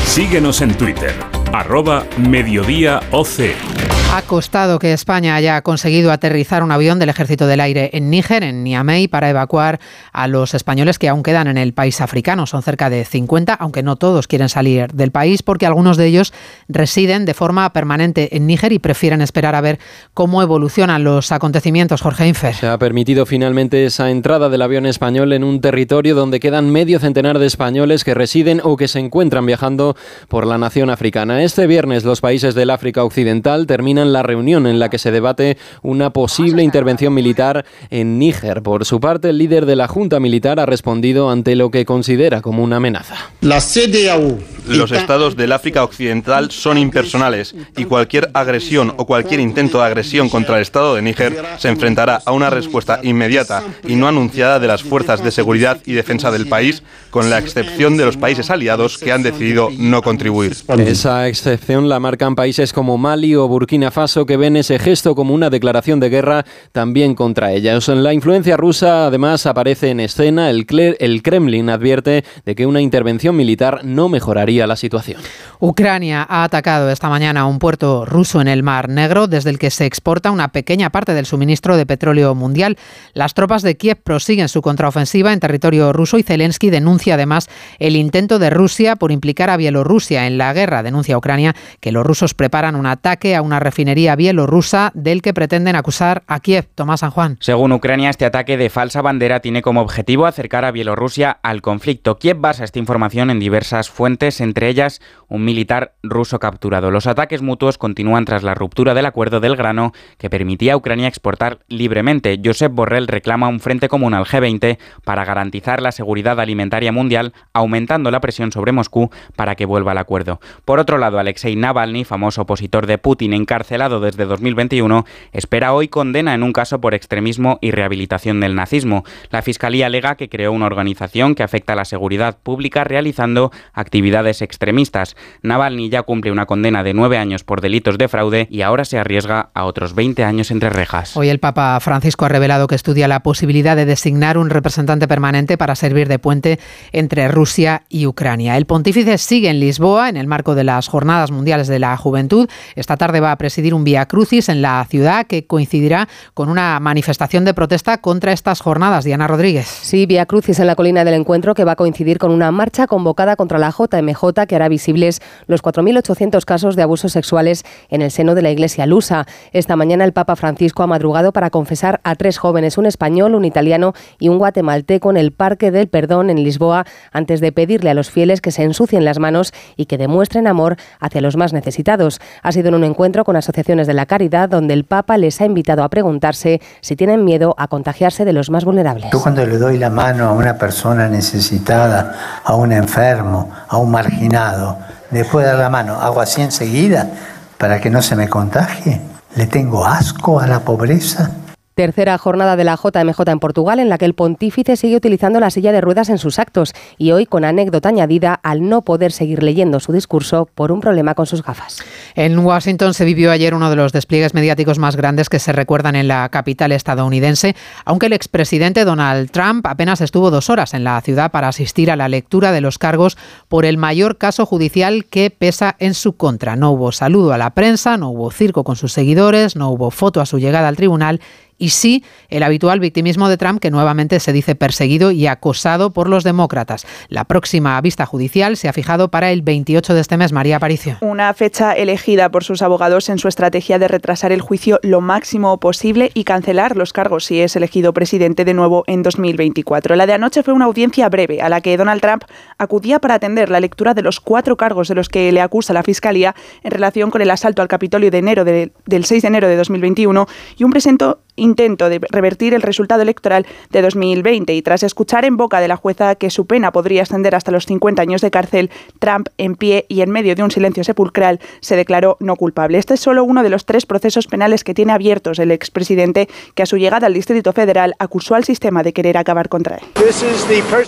Síguenos 0.08 0.62
en 0.62 0.76
Twitter, 0.76 1.14
arroba 1.54 2.04
mediodíaoc. 2.18 4.07
Ha 4.10 4.22
costado 4.22 4.80
que 4.80 4.94
España 4.94 5.36
haya 5.36 5.62
conseguido 5.62 6.12
aterrizar 6.12 6.64
un 6.64 6.72
avión 6.72 6.98
del 6.98 7.10
Ejército 7.10 7.46
del 7.46 7.60
Aire 7.60 7.92
en 7.94 8.10
Níger, 8.10 8.42
en 8.42 8.64
Niamey, 8.64 9.08
para 9.08 9.30
evacuar 9.30 9.80
a 10.12 10.28
los 10.28 10.54
españoles 10.54 10.98
que 10.98 11.10
aún 11.10 11.24
quedan 11.24 11.48
en 11.48 11.58
el 11.58 11.74
país 11.74 12.02
africano. 12.02 12.48
Son 12.48 12.64
cerca 12.64 12.90
de 12.90 13.04
50, 13.06 13.54
aunque 13.54 13.84
no 13.84 13.98
todos 13.98 14.28
quieren 14.28 14.50
salir 14.50 14.88
del 14.94 15.12
país 15.12 15.44
porque 15.44 15.66
algunos 15.66 15.98
de 15.98 16.08
ellos 16.08 16.34
residen 16.68 17.26
de 17.26 17.34
forma 17.34 17.72
permanente 17.74 18.36
en 18.36 18.48
Níger 18.48 18.72
y 18.72 18.80
prefieren 18.80 19.22
esperar 19.22 19.56
a 19.56 19.62
ver 19.62 19.78
cómo 20.14 20.42
evolucionan 20.42 21.04
los 21.04 21.32
acontecimientos. 21.32 22.02
Jorge 22.02 22.28
Infer. 22.28 22.56
Se 22.56 22.68
ha 22.68 22.80
permitido 22.80 23.26
finalmente 23.26 23.86
esa 23.86 24.10
entrada 24.10 24.50
del 24.50 24.62
avión 24.62 24.86
español 24.86 25.34
en 25.34 25.44
un 25.44 25.62
territorio 25.62 26.16
donde 26.16 26.40
quedan 26.40 26.72
medio 26.72 27.00
centenar 27.00 27.40
de 27.40 27.46
españoles 27.46 28.04
que 28.04 28.14
residen 28.14 28.62
o 28.64 28.78
que 28.78 28.88
se 28.88 29.00
encuentran 29.00 29.46
viajando 29.46 29.96
por 30.28 30.48
la 30.48 30.58
nación 30.58 30.90
africana. 30.90 31.44
Este 31.44 31.68
viernes 31.68 32.06
los 32.06 32.22
países 32.22 32.56
del 32.56 32.70
África 32.70 33.04
Occidental 33.04 33.68
terminan 33.68 33.98
la 34.14 34.24
reunión 34.24 34.68
en 34.68 34.80
la 34.80 34.90
que 34.90 34.98
se 34.98 35.12
debate 35.12 35.58
una 35.82 36.12
posible 36.12 36.64
intervención 36.64 37.14
militar 37.14 37.66
en 37.90 38.20
Níger. 38.20 38.62
Por 38.62 38.86
su 38.86 39.00
parte, 39.00 39.30
el 39.30 39.38
líder 39.38 39.66
de 39.66 39.76
la 39.76 39.88
Junta 39.88 40.20
Militar 40.20 40.60
ha 40.60 40.66
respondido 40.66 41.30
ante 41.30 41.56
lo 41.56 41.72
que 41.72 41.86
considera 41.86 42.42
como 42.42 42.64
una 42.64 42.78
amenaza. 42.78 43.16
La 43.42 43.60
CDAO. 43.62 44.38
Los 44.68 44.92
estados 44.92 45.38
del 45.38 45.54
África 45.54 45.84
Occidental 45.84 46.52
son 46.52 46.78
impersonales 46.78 47.56
y 47.78 47.86
cualquier 47.86 48.30
agresión 48.34 48.94
o 48.98 49.06
cualquier 49.06 49.40
intento 49.40 49.80
de 49.80 49.86
agresión 49.86 50.30
contra 50.30 50.58
el 50.58 50.62
Estado 50.62 50.96
de 50.96 51.02
Níger 51.02 51.42
se 51.58 51.70
enfrentará 51.70 52.22
a 52.26 52.32
una 52.32 52.50
respuesta 52.50 53.00
inmediata 53.04 53.64
y 53.88 53.96
no 53.96 54.08
anunciada 54.08 54.60
de 54.60 54.68
las 54.68 54.84
fuerzas 54.84 55.24
de 55.24 55.32
seguridad 55.32 55.80
y 55.86 55.94
defensa 55.94 56.32
del 56.32 56.48
país, 56.48 56.84
con 57.10 57.30
la 57.30 57.40
excepción 57.40 57.98
de 57.98 58.06
los 58.06 58.18
países 58.18 58.50
aliados 58.50 58.98
que 58.98 59.12
han 59.12 59.24
decidido 59.24 59.70
no 59.78 60.02
contribuir. 60.02 60.56
Esa 60.78 61.28
excepción 61.28 61.90
la 61.90 62.00
marcan 62.00 62.36
países 62.36 62.74
como 62.74 62.98
Mali 62.98 63.36
o 63.36 63.48
Burkina 63.48 63.87
Faso 63.92 64.26
que 64.26 64.38
ven 64.38 64.58
ese 64.58 64.80
gesto 64.80 65.16
como 65.16 65.34
una 65.34 65.50
declaración 65.50 66.00
de 66.00 66.10
guerra 66.10 66.46
también 66.72 67.16
contra 67.16 67.52
ellas. 67.54 67.88
La 67.88 68.14
influencia 68.14 68.58
rusa 68.58 69.08
además 69.08 69.46
aparece 69.46 69.90
en 69.90 70.00
escena. 70.00 70.50
El, 70.50 70.66
el 71.00 71.24
Kremlin 71.24 71.70
advierte 71.70 72.24
de 72.46 72.56
que 72.56 72.66
una 72.66 72.82
intervención 72.82 73.36
militar 73.36 73.82
no 73.84 74.10
mejoraría 74.10 74.68
la 74.68 74.76
situación. 74.76 75.22
Ucrania 75.60 76.26
ha 76.28 76.44
atacado 76.44 76.90
esta 76.90 77.10
mañana 77.10 77.46
un 77.46 77.60
puerto 77.60 78.06
ruso 78.06 78.42
en 78.42 78.48
el 78.48 78.64
Mar 78.64 78.90
Negro 78.90 79.28
desde 79.28 79.50
el 79.50 79.60
que 79.60 79.72
se 79.72 79.86
exporta 79.86 80.32
una 80.32 80.50
pequeña 80.50 80.90
parte 80.90 81.14
del 81.14 81.26
suministro 81.26 81.78
de 81.78 81.86
petróleo 81.86 82.36
mundial. 82.36 82.78
Las 83.14 83.34
tropas 83.34 83.62
de 83.62 83.78
Kiev 83.78 83.98
prosiguen 84.04 84.50
su 84.50 84.62
contraofensiva 84.62 85.32
en 85.32 85.40
territorio 85.40 85.94
ruso 85.94 86.18
y 86.18 86.24
Zelensky 86.24 86.70
denuncia 86.70 87.14
además 87.14 87.48
el 87.80 87.96
intento 87.96 88.38
de 88.38 88.50
Rusia 88.50 88.96
por 88.98 89.12
implicar 89.12 89.50
a 89.50 89.58
Bielorrusia 89.58 90.28
en 90.28 90.38
la 90.38 90.54
guerra. 90.54 90.84
Denuncia 90.84 91.18
Ucrania 91.18 91.56
que 91.80 91.92
los 91.92 92.06
rusos 92.06 92.34
preparan 92.34 92.76
un 92.76 92.86
ataque 92.86 93.36
a 93.36 93.42
una 93.42 93.60
reforma 93.60 93.77
refinería 93.78 94.16
bielorrusa 94.16 94.92
del 94.96 95.22
que 95.22 95.36
pretenden 95.36 95.76
acusar 95.76 96.24
a 96.26 96.40
Kiev. 96.40 96.68
Tomás 96.74 97.02
San 97.02 97.12
Juan. 97.12 97.38
Según 97.42 97.72
Ucrania, 97.74 98.10
este 98.10 98.26
ataque 98.26 98.58
de 98.58 98.72
falsa 98.72 99.04
bandera 99.04 99.40
tiene 99.40 99.62
como 99.62 99.82
objetivo 99.82 100.26
acercar 100.26 100.66
a 100.66 100.72
Bielorrusia 100.72 101.38
al 101.44 101.62
conflicto. 101.62 102.18
Kiev 102.18 102.40
basa 102.40 102.64
esta 102.64 102.80
información 102.80 103.30
en 103.30 103.40
diversas 103.40 103.92
fuentes, 103.92 104.42
entre 104.42 104.70
ellas 104.70 105.00
un 105.28 105.46
militar 105.46 105.94
ruso 106.02 106.40
capturado. 106.40 106.90
Los 106.90 107.06
ataques 107.06 107.44
mutuos 107.44 107.78
continúan 107.78 108.26
tras 108.26 108.42
la 108.42 108.56
ruptura 108.56 108.96
del 108.96 109.06
acuerdo 109.06 109.42
del 109.42 109.56
grano 109.56 109.92
que 110.18 110.32
permitía 110.32 110.74
a 110.74 110.78
Ucrania 110.78 111.08
exportar 111.08 111.60
libremente. 111.68 112.42
Josep 112.44 112.74
Borrell 112.74 113.08
reclama 113.08 113.48
un 113.48 113.60
frente 113.60 113.90
común 113.90 114.16
al 114.16 114.26
G20 114.26 114.80
para 115.04 115.24
garantizar 115.24 115.84
la 115.84 115.92
seguridad 115.92 116.40
alimentaria 116.40 116.92
mundial, 116.92 117.34
aumentando 117.54 118.10
la 118.10 118.22
presión 118.22 118.52
sobre 118.52 118.72
Moscú 118.72 119.12
para 119.36 119.54
que 119.54 119.66
vuelva 119.66 119.92
al 119.92 120.00
acuerdo. 120.00 120.40
Por 120.66 120.80
otro 120.80 120.98
lado, 120.98 121.20
Alexei 121.20 121.56
Navalny, 121.56 122.06
famoso 122.06 122.42
opositor 122.42 122.88
de 122.88 122.98
Putin 122.98 123.34
encarcelado 123.68 124.00
desde 124.00 124.26
2021, 124.26 125.06
espera 125.34 125.74
hoy 125.74 125.90
condena 125.90 126.34
en 126.34 126.42
un 126.42 126.54
caso 126.54 126.80
por 126.80 126.94
extremismo 126.94 127.60
y 127.60 127.72
rehabilitación 127.72 128.40
del 128.40 128.56
nazismo. 128.56 129.04
La 129.30 129.42
Fiscalía 129.42 129.88
alega 129.88 130.16
que 130.16 130.30
creó 130.30 130.54
una 130.54 130.68
organización 130.68 131.36
que 131.36 131.44
afecta 131.44 131.74
a 131.74 131.76
la 131.76 131.84
seguridad 131.84 132.38
pública 132.42 132.86
realizando 132.86 133.52
actividades 133.74 134.42
extremistas. 134.42 135.18
Navalny 135.42 135.90
ya 135.90 136.04
cumple 136.04 136.32
una 136.32 136.46
condena 136.46 136.82
de 136.82 136.94
nueve 136.94 137.18
años 137.18 137.44
por 137.44 137.60
delitos 137.60 137.98
de 137.98 138.08
fraude 138.08 138.48
y 138.50 138.62
ahora 138.62 138.86
se 138.86 139.00
arriesga 139.00 139.50
a 139.54 139.66
otros 139.66 139.94
20 139.96 140.24
años 140.24 140.50
entre 140.50 140.70
rejas. 140.70 141.18
Hoy 141.18 141.28
el 141.28 141.40
Papa 141.40 141.78
Francisco 141.82 142.24
ha 142.24 142.30
revelado 142.30 142.68
que 142.68 142.76
estudia 142.76 143.10
la 143.10 143.22
posibilidad 143.22 143.76
de 143.76 143.86
designar 143.86 144.38
un 144.38 144.50
representante 144.50 145.10
permanente 145.10 145.58
para 145.58 145.76
servir 145.76 146.08
de 146.08 146.20
puente 146.20 146.58
entre 146.94 147.28
Rusia 147.28 147.84
y 147.90 148.06
Ucrania. 148.06 148.56
El 148.56 148.66
pontífice 148.66 149.18
sigue 149.18 149.50
en 149.50 149.60
Lisboa 149.60 150.08
en 150.08 150.16
el 150.16 150.28
marco 150.28 150.56
de 150.56 150.64
las 150.64 150.88
Jornadas 150.88 151.32
Mundiales 151.32 151.68
de 151.68 151.80
la 151.80 151.98
Juventud. 151.98 152.48
Esta 152.76 152.96
tarde 152.96 153.20
va 153.20 153.34
a 153.34 153.38
presidir 153.38 153.57
un 153.74 153.84
Vía 153.84 154.06
Crucis 154.06 154.50
en 154.50 154.62
la 154.62 154.86
ciudad 154.90 155.26
que 155.26 155.46
coincidirá 155.46 156.08
con 156.34 156.50
una 156.50 156.80
manifestación 156.80 157.44
de 157.44 157.54
protesta 157.54 157.98
contra 158.00 158.32
estas 158.32 158.62
jornadas. 158.62 159.04
Diana 159.04 159.28
Rodríguez. 159.28 159.68
Sí, 159.68 160.06
Vía 160.06 160.26
Crucis 160.26 160.60
en 160.60 160.68
la 160.68 160.76
colina 160.76 161.04
del 161.04 161.16
encuentro 161.16 161.54
que 161.54 161.64
va 161.64 161.74
a 161.74 161.76
coincidir 161.76 162.20
con 162.20 162.32
una 162.32 162.52
marcha 162.52 162.88
convocada 162.88 163.36
contra 163.36 163.58
la 163.58 163.72
JMJ 163.72 164.46
que 164.48 164.56
hará 164.56 164.70
visibles 164.70 165.22
los 165.48 165.64
4.800 165.64 166.46
casos 166.46 166.76
de 166.76 166.84
abusos 166.84 167.12
sexuales 167.12 167.64
en 167.90 168.02
el 168.02 168.12
seno 168.12 168.36
de 168.36 168.42
la 168.42 168.52
Iglesia 168.52 168.86
lusa. 168.86 169.26
Esta 169.52 169.76
mañana 169.76 170.06
el 170.06 170.14
Papa 170.14 170.36
Francisco 170.36 170.84
ha 170.84 170.88
madrugado 170.88 171.34
para 171.34 171.50
confesar 171.50 172.00
a 172.04 172.16
tres 172.16 172.38
jóvenes, 172.38 172.78
un 172.78 172.86
español, 172.86 173.36
un 173.36 173.46
italiano 173.46 173.94
y 174.20 174.30
un 174.30 174.38
guatemalteco 174.38 175.10
en 175.10 175.18
el 175.18 175.32
Parque 175.32 175.72
del 175.72 175.88
Perdón 175.88 176.30
en 176.30 176.44
Lisboa, 176.44 176.86
antes 177.12 177.42
de 177.42 177.52
pedirle 177.52 177.90
a 177.90 177.94
los 177.94 178.12
fieles 178.12 178.42
que 178.42 178.52
se 178.52 178.64
ensucien 178.64 179.06
las 179.06 179.20
manos 179.20 179.54
y 179.76 179.86
que 179.86 179.98
demuestren 179.98 180.48
amor 180.48 180.78
hacia 181.00 181.22
los 181.22 181.38
más 181.38 181.54
necesitados. 181.54 182.20
Ha 182.44 182.52
sido 182.52 182.70
en 182.70 182.76
un 182.76 182.84
encuentro 182.84 183.24
con 183.24 183.36
asociaciones 183.48 183.88
de 183.88 183.94
la 183.94 184.06
caridad 184.06 184.50
donde 184.50 184.74
el 184.74 184.84
Papa 184.84 185.18
les 185.18 185.40
ha 185.40 185.46
invitado 185.46 185.84
a 185.84 185.90
preguntarse 185.90 186.62
si 186.82 186.96
tienen 186.98 187.24
miedo 187.24 187.56
a 187.58 187.68
contagiarse 187.68 188.26
de 188.26 188.34
los 188.34 188.50
más 188.50 188.66
vulnerables. 188.66 189.08
Yo 189.12 189.22
cuando 189.22 189.46
le 189.46 189.58
doy 189.58 189.78
la 189.78 189.90
mano 189.90 190.26
a 190.26 190.34
una 190.34 190.58
persona 190.58 191.08
necesitada, 191.08 192.42
a 192.44 192.56
un 192.56 192.74
enfermo, 192.74 193.50
a 193.70 193.78
un 193.78 193.90
marginado, 193.90 194.78
después 195.12 195.46
de 195.46 195.52
dar 195.52 195.60
la 195.60 195.70
mano, 195.70 195.96
hago 196.02 196.20
así 196.20 196.42
enseguida 196.42 197.10
para 197.58 197.80
que 197.80 197.90
no 197.90 198.02
se 198.02 198.16
me 198.16 198.28
contagie. 198.28 199.00
¿Le 199.36 199.48
tengo 199.48 199.86
asco 199.86 200.40
a 200.40 200.48
la 200.48 200.60
pobreza? 200.60 201.32
Tercera 201.78 202.18
jornada 202.18 202.56
de 202.56 202.64
la 202.64 202.76
JMJ 202.76 203.22
en 203.28 203.40
Portugal 203.40 203.78
en 203.78 203.88
la 203.88 204.00
que 204.00 204.06
el 204.06 204.16
pontífice 204.16 204.76
sigue 204.78 204.96
utilizando 204.96 205.40
la 205.40 205.52
silla 205.52 205.72
de 205.72 205.80
ruedas 205.80 206.10
en 206.10 206.18
sus 206.18 206.40
actos 206.40 206.74
y 206.98 207.12
hoy 207.12 207.28
con 207.28 207.46
anécdota 207.46 207.90
añadida 207.90 208.34
al 208.42 208.68
no 208.68 208.82
poder 208.82 209.12
seguir 209.12 209.44
leyendo 209.44 209.80
su 209.80 209.94
discurso 209.94 210.50
por 210.56 210.72
un 210.72 210.82
problema 210.82 211.14
con 211.14 211.28
sus 211.28 211.44
gafas. 211.44 211.84
En 212.16 212.40
Washington 212.40 212.96
se 212.96 213.06
vivió 213.06 213.30
ayer 213.30 213.54
uno 213.54 213.70
de 213.70 213.76
los 213.76 213.92
despliegues 213.92 214.34
mediáticos 214.34 214.80
más 214.80 214.96
grandes 214.96 215.30
que 215.30 215.38
se 215.38 215.52
recuerdan 215.52 215.96
en 215.96 216.08
la 216.08 216.28
capital 216.30 216.72
estadounidense, 216.72 217.56
aunque 217.86 218.08
el 218.08 218.14
expresidente 218.14 218.84
Donald 218.84 219.30
Trump 219.30 219.68
apenas 219.68 220.02
estuvo 220.02 220.32
dos 220.32 220.50
horas 220.50 220.74
en 220.74 220.84
la 220.84 221.00
ciudad 221.02 221.30
para 221.30 221.50
asistir 221.50 221.92
a 221.92 221.96
la 221.96 222.10
lectura 222.10 222.54
de 222.54 222.62
los 222.62 222.80
cargos 222.80 223.20
por 223.50 223.66
el 223.66 223.78
mayor 223.78 224.18
caso 224.18 224.48
judicial 224.48 225.06
que 225.06 225.30
pesa 225.30 225.76
en 225.78 225.94
su 225.94 226.18
contra. 226.18 226.56
No 226.56 226.72
hubo 226.72 226.92
saludo 226.92 227.34
a 227.34 227.38
la 227.38 227.52
prensa, 227.52 227.98
no 227.98 228.10
hubo 228.10 228.32
circo 228.32 228.64
con 228.64 228.78
sus 228.78 228.94
seguidores, 228.94 229.56
no 229.56 229.70
hubo 229.70 229.92
foto 229.92 230.22
a 230.22 230.26
su 230.26 230.40
llegada 230.40 230.70
al 230.70 230.76
tribunal 230.76 231.22
y 231.58 231.70
sí 231.70 232.04
el 232.30 232.44
habitual 232.44 232.80
victimismo 232.80 233.30
de 233.30 233.38
Trump 233.38 233.60
que 233.60 233.72
nuevamente 233.72 234.20
se 234.20 234.34
dice 234.34 234.56
perseguido 234.56 235.12
y 235.12 235.28
acosado 235.28 235.92
por 235.92 236.10
los 236.10 236.24
demócratas. 236.24 236.86
La 237.10 237.26
próxima 237.26 237.80
vista 237.82 238.06
judicial 238.06 238.58
se 238.58 238.68
ha 238.68 238.74
fijado 238.74 239.10
para 239.10 239.32
el 239.32 239.42
28 239.42 239.94
de 239.94 240.02
este 240.02 240.18
mes. 240.18 240.32
María 240.32 240.58
Aparicio. 240.58 240.98
Una 241.02 241.34
fecha 241.34 241.74
elegida 241.74 242.30
por 242.30 242.44
sus 242.44 242.62
abogados 242.62 243.10
en 243.10 243.18
su 243.18 243.28
estrategia 243.28 243.80
de 243.80 243.88
retrasar 243.88 244.32
el 244.32 244.42
juicio 244.42 244.80
lo 244.84 245.02
máximo 245.02 245.60
posible 245.60 246.12
y 246.14 246.24
cancelar 246.24 246.76
los 246.76 246.94
cargos 246.94 247.26
si 247.26 247.42
es 247.42 247.56
elegido 247.56 247.94
presidente 247.94 248.46
de 248.46 248.54
nuevo 248.54 248.84
en 248.88 249.04
2024. 249.04 249.96
La 249.96 250.06
de 250.06 250.14
anoche 250.14 250.44
fue 250.44 250.54
una 250.54 250.66
audiencia 250.66 251.10
breve 251.10 251.42
a 251.42 251.50
la 251.50 251.62
que 251.62 251.78
Donald 251.78 252.02
Trump 252.02 252.24
acudía 252.58 253.00
para 253.00 253.16
atender 253.16 253.50
la 253.50 253.60
lectura 253.60 253.94
de 253.94 254.02
los 254.02 254.20
cuatro 254.20 254.58
cargos 254.58 254.88
de 254.88 254.96
los 254.96 255.10
que 255.10 255.32
le 255.32 255.42
acusa 255.42 255.74
la 255.74 255.84
Fiscalía 255.84 256.36
en 256.64 256.72
relación 256.72 257.12
con 257.12 257.22
el 257.22 257.32
asalto 257.32 257.62
al 257.62 257.68
Capitolio 257.68 258.12
de 258.12 258.18
enero 258.18 258.44
del 258.46 259.06
6 259.06 259.22
de 259.22 259.28
enero 259.28 259.48
de 259.48 259.56
2021 259.56 260.28
y 260.58 260.64
un 260.64 260.72
presento 260.72 261.22
intento 261.38 261.90
de 261.90 262.02
revertir 262.12 262.54
el 262.54 262.62
resultado 262.62 263.02
electoral 263.02 263.46
de 263.70 263.82
2020 263.82 264.54
y 264.54 264.62
tras 264.62 264.84
escuchar 264.84 265.24
en 265.24 265.38
boca 265.38 265.62
de 265.62 265.70
la 265.70 265.78
jueza 265.78 266.16
que 266.16 266.30
su 266.30 266.46
pena 266.46 266.72
podría 266.72 267.04
ascender 267.04 267.36
hasta 267.36 267.52
los 267.52 267.66
50 267.66 268.02
años 268.02 268.22
de 268.22 268.32
cárcel, 268.32 268.70
Trump, 269.00 269.30
en 269.38 269.56
pie 269.56 269.86
y 269.88 270.02
en 270.02 270.12
medio 270.12 270.36
de 270.36 270.44
un 270.44 270.52
silencio 270.52 270.84
sepulcral, 270.84 271.40
se 271.62 271.76
declaró 271.76 272.18
no 272.20 272.36
culpable. 272.36 272.78
Este 272.78 272.96
es 272.96 273.00
solo 273.00 273.24
uno 273.24 273.44
de 273.44 273.50
los 273.50 273.66
tres 273.66 273.86
procesos 273.86 274.28
penales 274.28 274.64
que 274.64 274.74
tiene 274.74 274.94
abiertos 274.94 275.40
el 275.40 275.52
expresidente 275.52 276.28
que 276.56 276.64
a 276.64 276.66
su 276.66 276.78
llegada 276.78 277.08
al 277.08 277.14
Distrito 277.14 277.54
Federal 277.54 277.94
acusó 278.00 278.36
al 278.36 278.44
sistema 278.44 278.84
de 278.84 278.94
querer 278.94 279.18
acabar 279.18 279.50
contra 279.50 279.78
él. 279.78 279.84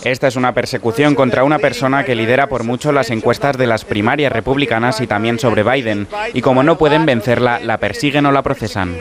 Esta 0.03 0.27
es 0.27 0.35
una 0.35 0.53
persecución 0.53 1.15
contra 1.15 1.43
una 1.43 1.59
persona 1.59 2.03
que 2.03 2.15
lidera 2.15 2.47
por 2.47 2.63
mucho 2.63 2.91
las 2.91 3.09
encuestas 3.09 3.57
de 3.57 3.67
las 3.67 3.85
primarias 3.85 4.31
republicanas 4.31 5.01
y 5.01 5.07
también 5.07 5.39
sobre 5.39 5.63
Biden. 5.63 6.07
Y 6.33 6.41
como 6.41 6.63
no 6.63 6.77
pueden 6.77 7.05
vencerla, 7.05 7.59
la 7.59 7.77
persiguen 7.77 8.25
o 8.25 8.31
la 8.31 8.41
procesan. 8.41 8.95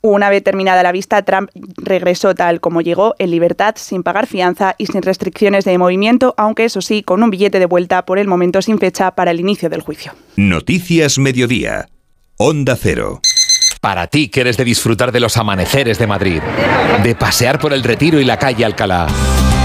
Una 0.00 0.30
vez 0.30 0.44
terminada 0.44 0.82
la 0.82 0.92
vista, 0.92 1.22
Trump 1.22 1.50
regresó 1.76 2.34
tal 2.34 2.60
como 2.60 2.80
llegó, 2.80 3.16
en 3.18 3.30
libertad, 3.32 3.74
sin 3.76 4.04
pagar 4.04 4.26
fianza 4.26 4.76
y 4.78 4.86
sin 4.86 5.02
restricciones 5.02 5.64
de 5.64 5.76
movimiento, 5.76 6.34
aunque 6.36 6.64
eso 6.64 6.80
sí, 6.80 7.02
con 7.02 7.22
un 7.22 7.30
billete 7.30 7.58
de 7.58 7.66
vuelta 7.66 8.04
por 8.06 8.18
el 8.18 8.28
momento 8.28 8.62
sin 8.62 8.78
fecha 8.78 9.10
para 9.16 9.32
el 9.32 9.40
inicio 9.40 9.68
del 9.68 9.82
juicio. 9.82 10.12
Noticias 10.36 11.18
Mediodía. 11.18 11.88
Onda 12.36 12.76
Cero. 12.76 13.20
Para 13.80 14.06
ti 14.06 14.28
que 14.28 14.42
eres 14.42 14.56
de 14.56 14.64
disfrutar 14.64 15.10
de 15.10 15.20
los 15.20 15.36
amaneceres 15.36 15.98
de 15.98 16.06
Madrid, 16.06 16.40
de 17.02 17.14
pasear 17.16 17.58
por 17.58 17.72
el 17.72 17.82
Retiro 17.82 18.20
y 18.20 18.24
la 18.24 18.38
calle 18.38 18.64
Alcalá 18.64 19.06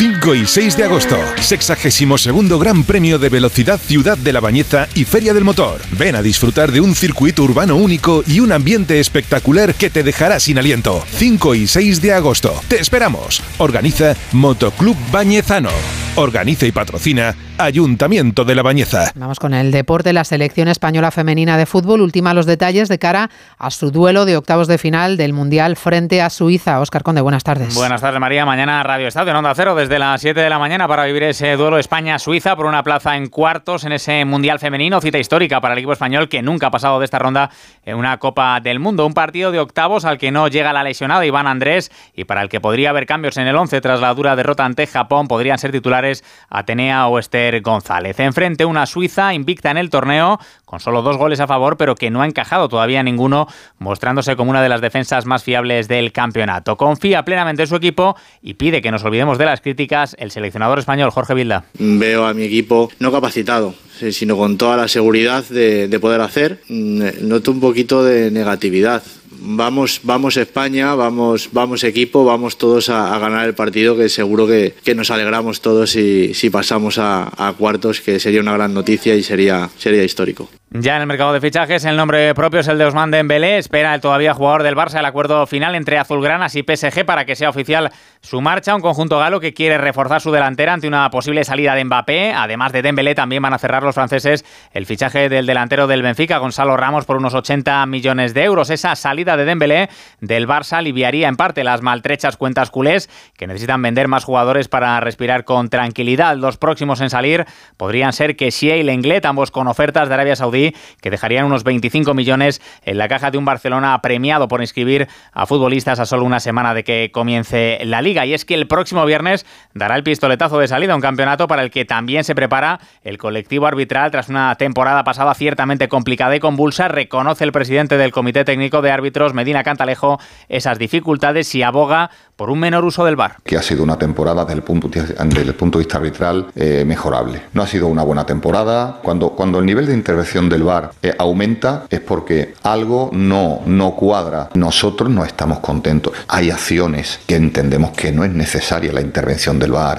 5 0.00 0.34
y 0.34 0.46
6 0.46 0.78
de 0.78 0.84
agosto, 0.84 1.18
62 1.42 2.58
Gran 2.58 2.84
Premio 2.84 3.18
de 3.18 3.28
Velocidad 3.28 3.78
Ciudad 3.78 4.16
de 4.16 4.32
la 4.32 4.40
Bañeza 4.40 4.88
y 4.94 5.04
Feria 5.04 5.34
del 5.34 5.44
Motor. 5.44 5.82
Ven 5.98 6.16
a 6.16 6.22
disfrutar 6.22 6.72
de 6.72 6.80
un 6.80 6.94
circuito 6.94 7.42
urbano 7.42 7.76
único 7.76 8.24
y 8.26 8.40
un 8.40 8.50
ambiente 8.50 8.98
espectacular 8.98 9.74
que 9.74 9.90
te 9.90 10.02
dejará 10.02 10.40
sin 10.40 10.56
aliento. 10.56 11.04
5 11.10 11.54
y 11.54 11.66
6 11.66 12.00
de 12.00 12.14
agosto. 12.14 12.58
Te 12.66 12.80
esperamos. 12.80 13.42
Organiza 13.58 14.14
Motoclub 14.32 14.96
Bañezano. 15.12 15.68
Organiza 16.16 16.64
y 16.64 16.72
patrocina 16.72 17.36
Ayuntamiento 17.60 18.46
de 18.46 18.54
la 18.54 18.62
Bañeza. 18.62 19.12
Vamos 19.14 19.38
con 19.38 19.52
el 19.52 19.70
deporte. 19.70 20.14
La 20.14 20.24
selección 20.24 20.66
española 20.68 21.10
femenina 21.10 21.58
de 21.58 21.66
fútbol 21.66 22.00
ultima 22.00 22.32
los 22.32 22.46
detalles 22.46 22.88
de 22.88 22.98
cara 22.98 23.28
a 23.58 23.70
su 23.70 23.90
duelo 23.90 24.24
de 24.24 24.38
octavos 24.38 24.66
de 24.66 24.78
final 24.78 25.18
del 25.18 25.34
Mundial 25.34 25.76
frente 25.76 26.22
a 26.22 26.30
Suiza. 26.30 26.80
Óscar 26.80 27.02
Conde, 27.02 27.20
buenas 27.20 27.44
tardes. 27.44 27.74
Buenas 27.74 28.00
tardes, 28.00 28.18
María. 28.18 28.46
Mañana 28.46 28.82
Radio 28.82 29.08
Estadio 29.08 29.32
en 29.32 29.36
Onda 29.36 29.54
Cero 29.54 29.74
desde 29.74 29.89
las 29.98 30.20
7 30.20 30.38
de 30.38 30.48
la 30.48 30.58
mañana 30.58 30.86
para 30.86 31.04
vivir 31.04 31.24
ese 31.24 31.56
duelo 31.56 31.76
España-Suiza 31.76 32.54
por 32.54 32.66
una 32.66 32.84
plaza 32.84 33.16
en 33.16 33.28
cuartos 33.28 33.84
en 33.84 33.92
ese 33.92 34.24
Mundial 34.24 34.60
femenino. 34.60 35.00
Cita 35.00 35.18
histórica 35.18 35.60
para 35.60 35.74
el 35.74 35.78
equipo 35.78 35.92
español 35.92 36.28
que 36.28 36.42
nunca 36.42 36.68
ha 36.68 36.70
pasado 36.70 37.00
de 37.00 37.06
esta 37.06 37.18
ronda 37.18 37.50
en 37.84 37.96
una 37.96 38.18
Copa 38.18 38.60
del 38.60 38.78
Mundo. 38.78 39.04
Un 39.04 39.14
partido 39.14 39.50
de 39.50 39.58
octavos 39.58 40.04
al 40.04 40.18
que 40.18 40.30
no 40.30 40.46
llega 40.46 40.72
la 40.72 40.84
lesionada 40.84 41.26
Iván 41.26 41.48
Andrés 41.48 41.90
y 42.14 42.24
para 42.24 42.42
el 42.42 42.48
que 42.48 42.60
podría 42.60 42.90
haber 42.90 43.04
cambios 43.04 43.36
en 43.36 43.48
el 43.48 43.56
11 43.56 43.80
tras 43.80 44.00
la 44.00 44.14
dura 44.14 44.36
derrota 44.36 44.64
ante 44.64 44.86
Japón. 44.86 45.26
Podrían 45.26 45.58
ser 45.58 45.72
titulares 45.72 46.22
Atenea 46.48 47.08
o 47.08 47.18
Esther 47.18 47.60
González. 47.60 48.20
Enfrente 48.20 48.64
una 48.64 48.86
Suiza 48.86 49.34
invicta 49.34 49.72
en 49.72 49.78
el 49.78 49.90
torneo 49.90 50.38
con 50.64 50.78
solo 50.78 51.02
dos 51.02 51.16
goles 51.16 51.40
a 51.40 51.48
favor, 51.48 51.76
pero 51.76 51.96
que 51.96 52.10
no 52.10 52.22
ha 52.22 52.26
encajado 52.26 52.68
todavía 52.68 53.02
ninguno, 53.02 53.48
mostrándose 53.78 54.36
como 54.36 54.50
una 54.50 54.62
de 54.62 54.68
las 54.68 54.80
defensas 54.80 55.26
más 55.26 55.42
fiables 55.42 55.88
del 55.88 56.12
campeonato. 56.12 56.76
Confía 56.76 57.24
plenamente 57.24 57.62
en 57.62 57.68
su 57.68 57.74
equipo 57.74 58.14
y 58.40 58.54
pide 58.54 58.80
que 58.80 58.92
nos 58.92 59.02
olvidemos 59.02 59.36
de 59.36 59.46
las 59.46 59.60
críticas 59.60 59.79
el 60.18 60.30
seleccionador 60.30 60.78
español 60.78 61.10
Jorge 61.10 61.34
Vilda. 61.34 61.64
Veo 61.78 62.26
a 62.26 62.34
mi 62.34 62.44
equipo 62.44 62.90
no 62.98 63.12
capacitado, 63.12 63.74
sino 64.10 64.36
con 64.36 64.58
toda 64.58 64.76
la 64.76 64.88
seguridad 64.88 65.44
de, 65.44 65.88
de 65.88 66.00
poder 66.00 66.20
hacer. 66.20 66.60
Mm, 66.68 67.28
noto 67.28 67.50
un 67.50 67.60
poquito 67.60 68.04
de 68.04 68.30
negatividad 68.30 69.02
vamos, 69.40 70.00
vamos 70.04 70.36
España, 70.36 70.94
vamos, 70.94 71.50
vamos 71.52 71.84
equipo, 71.84 72.24
vamos 72.24 72.58
todos 72.58 72.88
a, 72.88 73.14
a 73.14 73.18
ganar 73.18 73.46
el 73.46 73.54
partido, 73.54 73.96
que 73.96 74.08
seguro 74.08 74.46
que, 74.46 74.74
que 74.84 74.94
nos 74.94 75.10
alegramos 75.10 75.60
todos 75.60 75.90
si, 75.90 76.34
si 76.34 76.50
pasamos 76.50 76.98
a, 76.98 77.30
a, 77.36 77.52
cuartos, 77.54 78.00
que 78.00 78.20
sería 78.20 78.40
una 78.40 78.52
gran 78.52 78.74
noticia 78.74 79.14
y 79.14 79.22
sería, 79.22 79.68
sería 79.78 80.04
histórico. 80.04 80.48
Ya 80.72 80.94
en 80.94 81.02
el 81.02 81.08
mercado 81.08 81.32
de 81.32 81.40
fichajes, 81.40 81.84
el 81.84 81.96
nombre 81.96 82.32
propio 82.32 82.60
es 82.60 82.68
el 82.68 82.78
de 82.78 82.84
Osman 82.84 83.10
Dembélé. 83.10 83.58
Espera 83.58 83.92
el 83.92 84.00
todavía 84.00 84.34
jugador 84.34 84.62
del 84.62 84.76
Barça 84.76 85.00
el 85.00 85.04
acuerdo 85.04 85.44
final 85.48 85.74
entre 85.74 85.98
Azulgranas 85.98 86.54
y 86.54 86.62
PSG 86.62 87.04
para 87.04 87.24
que 87.24 87.34
sea 87.34 87.48
oficial 87.48 87.90
su 88.20 88.40
marcha. 88.40 88.76
Un 88.76 88.80
conjunto 88.80 89.18
galo 89.18 89.40
que 89.40 89.52
quiere 89.52 89.78
reforzar 89.78 90.20
su 90.20 90.30
delantera 90.30 90.72
ante 90.72 90.86
una 90.86 91.10
posible 91.10 91.42
salida 91.42 91.74
de 91.74 91.84
Mbappé. 91.84 92.34
Además 92.34 92.70
de 92.70 92.82
Dembélé, 92.82 93.16
también 93.16 93.42
van 93.42 93.52
a 93.52 93.58
cerrar 93.58 93.82
los 93.82 93.96
franceses 93.96 94.44
el 94.70 94.86
fichaje 94.86 95.28
del 95.28 95.44
delantero 95.44 95.88
del 95.88 96.02
Benfica, 96.02 96.38
Gonzalo 96.38 96.76
Ramos, 96.76 97.04
por 97.04 97.16
unos 97.16 97.34
80 97.34 97.84
millones 97.86 98.32
de 98.32 98.44
euros. 98.44 98.70
Esa 98.70 98.94
salida 98.94 99.36
de 99.36 99.46
Dembélé 99.46 99.88
del 100.20 100.46
Barça 100.46 100.74
aliviaría 100.74 101.26
en 101.26 101.34
parte 101.34 101.64
las 101.64 101.82
maltrechas 101.82 102.36
cuentas 102.36 102.70
culés 102.70 103.10
que 103.36 103.48
necesitan 103.48 103.82
vender 103.82 104.06
más 104.06 104.22
jugadores 104.22 104.68
para 104.68 105.00
respirar 105.00 105.42
con 105.42 105.68
tranquilidad. 105.68 106.36
Los 106.36 106.58
próximos 106.58 107.00
en 107.00 107.10
salir 107.10 107.44
podrían 107.76 108.12
ser 108.12 108.36
que 108.36 108.50
y 108.60 108.82
Lenglet, 108.84 109.26
ambos 109.26 109.50
con 109.50 109.66
ofertas 109.66 110.08
de 110.08 110.14
Arabia 110.14 110.36
Saudí 110.36 110.59
que 111.00 111.10
dejarían 111.10 111.46
unos 111.46 111.64
25 111.64 112.14
millones 112.14 112.60
en 112.84 112.98
la 112.98 113.08
caja 113.08 113.30
de 113.30 113.38
un 113.38 113.44
Barcelona 113.44 114.00
premiado 114.02 114.48
por 114.48 114.60
inscribir 114.60 115.08
a 115.32 115.46
futbolistas 115.46 116.00
a 116.00 116.06
solo 116.06 116.24
una 116.24 116.40
semana 116.40 116.74
de 116.74 116.84
que 116.84 117.10
comience 117.12 117.78
la 117.84 118.02
liga. 118.02 118.26
Y 118.26 118.34
es 118.34 118.44
que 118.44 118.54
el 118.54 118.66
próximo 118.66 119.04
viernes 119.04 119.46
dará 119.74 119.96
el 119.96 120.02
pistoletazo 120.02 120.58
de 120.58 120.68
salida 120.68 120.92
a 120.92 120.96
un 120.96 121.02
campeonato 121.02 121.48
para 121.48 121.62
el 121.62 121.70
que 121.70 121.84
también 121.84 122.24
se 122.24 122.34
prepara 122.34 122.80
el 123.02 123.18
colectivo 123.18 123.66
arbitral 123.66 124.10
tras 124.10 124.28
una 124.28 124.54
temporada 124.56 125.04
pasada 125.04 125.34
ciertamente 125.34 125.88
complicada 125.88 126.36
y 126.36 126.40
convulsa. 126.40 126.88
Reconoce 126.88 127.44
el 127.44 127.52
presidente 127.52 127.96
del 127.96 128.12
Comité 128.12 128.44
Técnico 128.44 128.82
de 128.82 128.90
Árbitros, 128.90 129.34
Medina 129.34 129.62
Cantalejo, 129.62 130.18
esas 130.48 130.78
dificultades 130.78 131.54
y 131.54 131.62
aboga 131.62 132.10
por 132.36 132.50
un 132.50 132.58
menor 132.58 132.84
uso 132.84 133.04
del 133.04 133.16
VAR. 133.16 133.36
Que 133.44 133.56
ha 133.56 133.62
sido 133.62 133.82
una 133.82 133.98
temporada 133.98 134.44
desde 134.44 134.54
el 134.54 134.62
punto, 134.62 134.88
desde 134.88 135.42
el 135.42 135.54
punto 135.54 135.78
de 135.78 135.84
vista 135.84 135.98
arbitral 135.98 136.46
eh, 136.54 136.84
mejorable. 136.86 137.42
No 137.52 137.62
ha 137.62 137.66
sido 137.66 137.86
una 137.86 138.02
buena 138.02 138.24
temporada. 138.24 138.98
Cuando, 139.02 139.30
cuando 139.30 139.58
el 139.58 139.66
nivel 139.66 139.86
de 139.86 139.94
intervención 139.94 140.48
del 140.50 140.64
VAR 140.64 140.90
eh, 141.02 141.14
aumenta 141.18 141.86
es 141.88 142.00
porque 142.00 142.54
algo 142.62 143.08
no, 143.12 143.62
no 143.64 143.96
cuadra. 143.96 144.50
Nosotros 144.54 145.08
no 145.08 145.24
estamos 145.24 145.60
contentos. 145.60 146.12
Hay 146.28 146.50
acciones 146.50 147.20
que 147.26 147.36
entendemos 147.36 147.92
que 147.92 148.12
no 148.12 148.24
es 148.24 148.32
necesaria 148.32 148.92
la 148.92 149.00
intervención 149.00 149.58
del 149.58 149.72
VAR. 149.72 149.98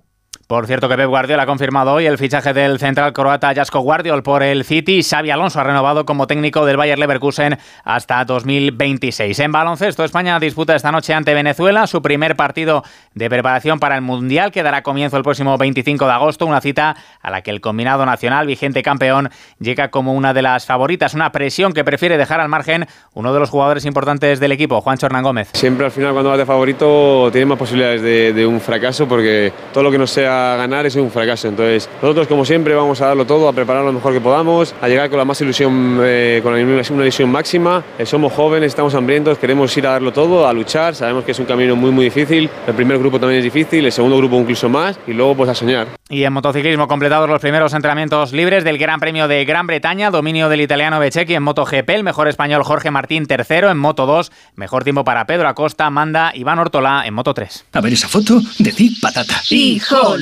Por 0.52 0.68
cierto 0.68 0.90
que 0.90 0.98
Pep 0.98 1.08
Guardiola 1.08 1.44
ha 1.44 1.46
confirmado 1.46 1.94
hoy 1.94 2.06
el 2.08 2.18
fichaje 2.18 2.52
del 2.52 2.78
central 2.78 3.14
croata 3.14 3.56
Jasko 3.56 3.80
Guardiol 3.80 4.22
por 4.22 4.44
el 4.44 4.66
City. 4.66 5.02
Xavi 5.02 5.32
Alonso 5.32 5.62
ha 5.62 5.64
renovado 5.64 6.06
como 6.06 6.28
técnico 6.28 6.66
del 6.66 6.76
Bayer 6.76 7.00
Leverkusen 7.00 7.58
hasta 7.86 8.26
2026. 8.26 9.40
En 9.40 9.54
baloncesto, 9.54 10.04
España 10.04 10.38
disputa 10.42 10.76
esta 10.76 10.92
noche 10.92 11.14
ante 11.14 11.34
Venezuela 11.34 11.88
su 11.88 12.02
primer 12.02 12.36
partido 12.36 12.84
de 13.14 13.30
preparación 13.30 13.80
para 13.80 13.96
el 13.96 14.02
Mundial 14.02 14.52
que 14.52 14.62
dará 14.62 14.84
comienzo 14.84 15.16
el 15.16 15.24
próximo 15.24 15.58
25 15.58 16.06
de 16.06 16.12
agosto, 16.12 16.46
una 16.46 16.60
cita 16.60 16.98
a 17.22 17.32
la 17.32 17.44
que 17.44 17.52
el 17.52 17.62
combinado 17.62 18.06
nacional 18.06 18.46
vigente 18.46 18.84
campeón 18.84 19.30
llega 19.58 19.90
como 19.90 20.14
una 20.14 20.34
de 20.34 20.42
las 20.42 20.66
favoritas, 20.66 21.14
una 21.14 21.32
presión 21.32 21.72
que 21.72 21.86
prefiere 21.86 22.18
dejar 22.18 22.42
al 22.42 22.50
margen 22.50 22.88
uno 23.14 23.34
de 23.34 23.40
los 23.40 23.50
jugadores 23.50 23.86
importantes 23.86 24.42
del 24.42 24.52
equipo, 24.52 24.82
Juancho 24.82 25.06
Hernán 25.06 25.24
Gómez. 25.24 25.52
Siempre 25.54 25.86
al 25.86 25.94
final 25.94 26.12
cuando 26.12 26.30
vas 26.30 26.40
de 26.40 26.46
favorito 26.46 27.30
tiene 27.32 27.46
más 27.46 27.58
posibilidades 27.58 28.02
de, 28.02 28.34
de 28.34 28.46
un 28.46 28.60
fracaso 28.60 29.08
porque 29.08 29.54
todo 29.72 29.86
lo 29.86 29.92
que 29.92 29.98
no 29.98 30.06
sea 30.06 30.41
ganar 30.58 30.86
es 30.86 30.96
un 30.96 31.12
fracaso. 31.12 31.48
Entonces, 31.48 31.90
nosotros, 32.02 32.28
como 32.28 32.46
siempre, 32.46 32.76
vamos 32.76 33.02
a 33.02 33.08
darlo 33.08 33.26
todo, 33.26 33.48
a 33.48 33.54
preparar 33.54 33.84
lo 33.84 33.94
mejor 33.94 34.14
que 34.14 34.22
podamos, 34.22 34.74
a 34.82 34.88
llegar 34.88 35.10
con 35.10 35.18
la 35.18 35.26
más 35.26 35.40
ilusión, 35.42 36.00
eh, 36.04 36.40
con 36.44 36.54
una 36.54 37.04
ilusión 37.04 37.32
máxima. 37.32 37.84
Eh, 37.98 38.06
somos 38.06 38.34
jóvenes, 38.34 38.68
estamos 38.68 38.94
hambrientos, 38.96 39.38
queremos 39.38 39.76
ir 39.78 39.88
a 39.88 39.92
darlo 39.92 40.12
todo, 40.12 40.48
a 40.48 40.54
luchar. 40.54 40.96
Sabemos 40.96 41.24
que 41.24 41.32
es 41.32 41.40
un 41.40 41.46
camino 41.46 41.76
muy, 41.76 41.92
muy 41.92 42.06
difícil. 42.06 42.50
El 42.68 42.74
primer 42.74 42.98
grupo 43.00 43.20
también 43.20 43.40
es 43.40 43.44
difícil, 43.44 43.86
el 43.86 43.92
segundo 43.92 44.18
grupo 44.18 44.38
incluso 44.38 44.70
más, 44.70 45.00
y 45.08 45.14
luego, 45.14 45.36
pues 45.36 45.50
a 45.50 45.56
soñar. 45.56 45.88
Y 46.10 46.24
en 46.24 46.34
motociclismo, 46.34 46.88
completados 46.88 47.30
los 47.30 47.40
primeros 47.40 47.74
entrenamientos 47.74 48.34
libres 48.34 48.64
del 48.64 48.78
Gran 48.78 49.00
Premio 49.00 49.28
de 49.28 49.46
Gran 49.46 49.68
Bretaña, 49.68 50.12
dominio 50.12 50.50
del 50.50 50.62
italiano 50.62 51.00
Bececchi 51.00 51.36
en 51.36 51.44
MotoGP, 51.44 51.90
el 51.90 52.04
mejor 52.04 52.28
español 52.28 52.64
Jorge 52.64 52.92
Martín 52.92 53.26
tercero 53.28 53.70
en 53.70 53.78
Moto 53.78 54.06
2, 54.06 54.32
mejor 54.56 54.84
tiempo 54.84 55.04
para 55.04 55.26
Pedro 55.26 55.48
Acosta, 55.48 55.90
Manda, 55.90 56.32
Iván 56.36 56.60
Ortola 56.60 57.04
en 57.06 57.14
Moto 57.14 57.34
3. 57.34 57.66
A 57.74 57.82
ver 57.82 57.94
esa 57.94 58.08
foto, 58.08 58.42
decir 58.60 58.92
patata. 59.02 59.42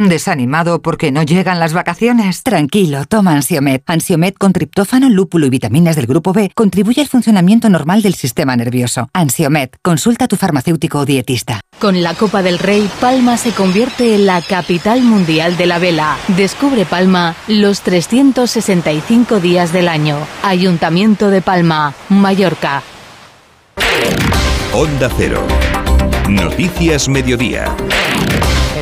¿Desanimado 0.00 0.82
porque 0.82 1.12
no 1.12 1.22
llegan 1.22 1.60
las 1.60 1.72
vacaciones? 1.72 2.42
Tranquilo, 2.42 3.04
toma 3.04 3.36
Ansiomet. 3.36 3.84
Ansiomet 3.86 4.36
con 4.36 4.52
triptófano, 4.52 5.08
lúpulo 5.08 5.46
y 5.46 5.50
vitaminas 5.50 5.94
del 5.94 6.06
grupo 6.06 6.32
B 6.32 6.50
contribuye 6.52 7.00
al 7.00 7.06
funcionamiento 7.06 7.68
normal 7.68 8.02
del 8.02 8.14
sistema 8.14 8.56
nervioso. 8.56 9.08
Ansiomet, 9.12 9.76
consulta 9.82 10.24
a 10.24 10.28
tu 10.28 10.34
farmacéutico 10.34 10.98
o 10.98 11.04
dietista. 11.04 11.60
Con 11.78 12.02
la 12.02 12.14
Copa 12.14 12.42
del 12.42 12.58
Rey, 12.58 12.90
Palma 13.00 13.36
se 13.36 13.52
convierte 13.52 14.16
en 14.16 14.26
la 14.26 14.42
capital 14.42 15.00
mundial 15.02 15.56
de 15.56 15.66
la 15.66 15.78
vela. 15.78 16.16
Descubre 16.26 16.86
Palma 16.86 17.36
los 17.46 17.82
365 17.82 19.38
días 19.38 19.72
del 19.72 19.86
año. 19.86 20.18
Ayuntamiento 20.42 21.30
de 21.30 21.40
Palma, 21.40 21.94
Mallorca. 22.08 22.82
Onda 24.72 25.08
Cero. 25.16 25.46
Noticias 26.28 27.08
Mediodía. 27.08 27.76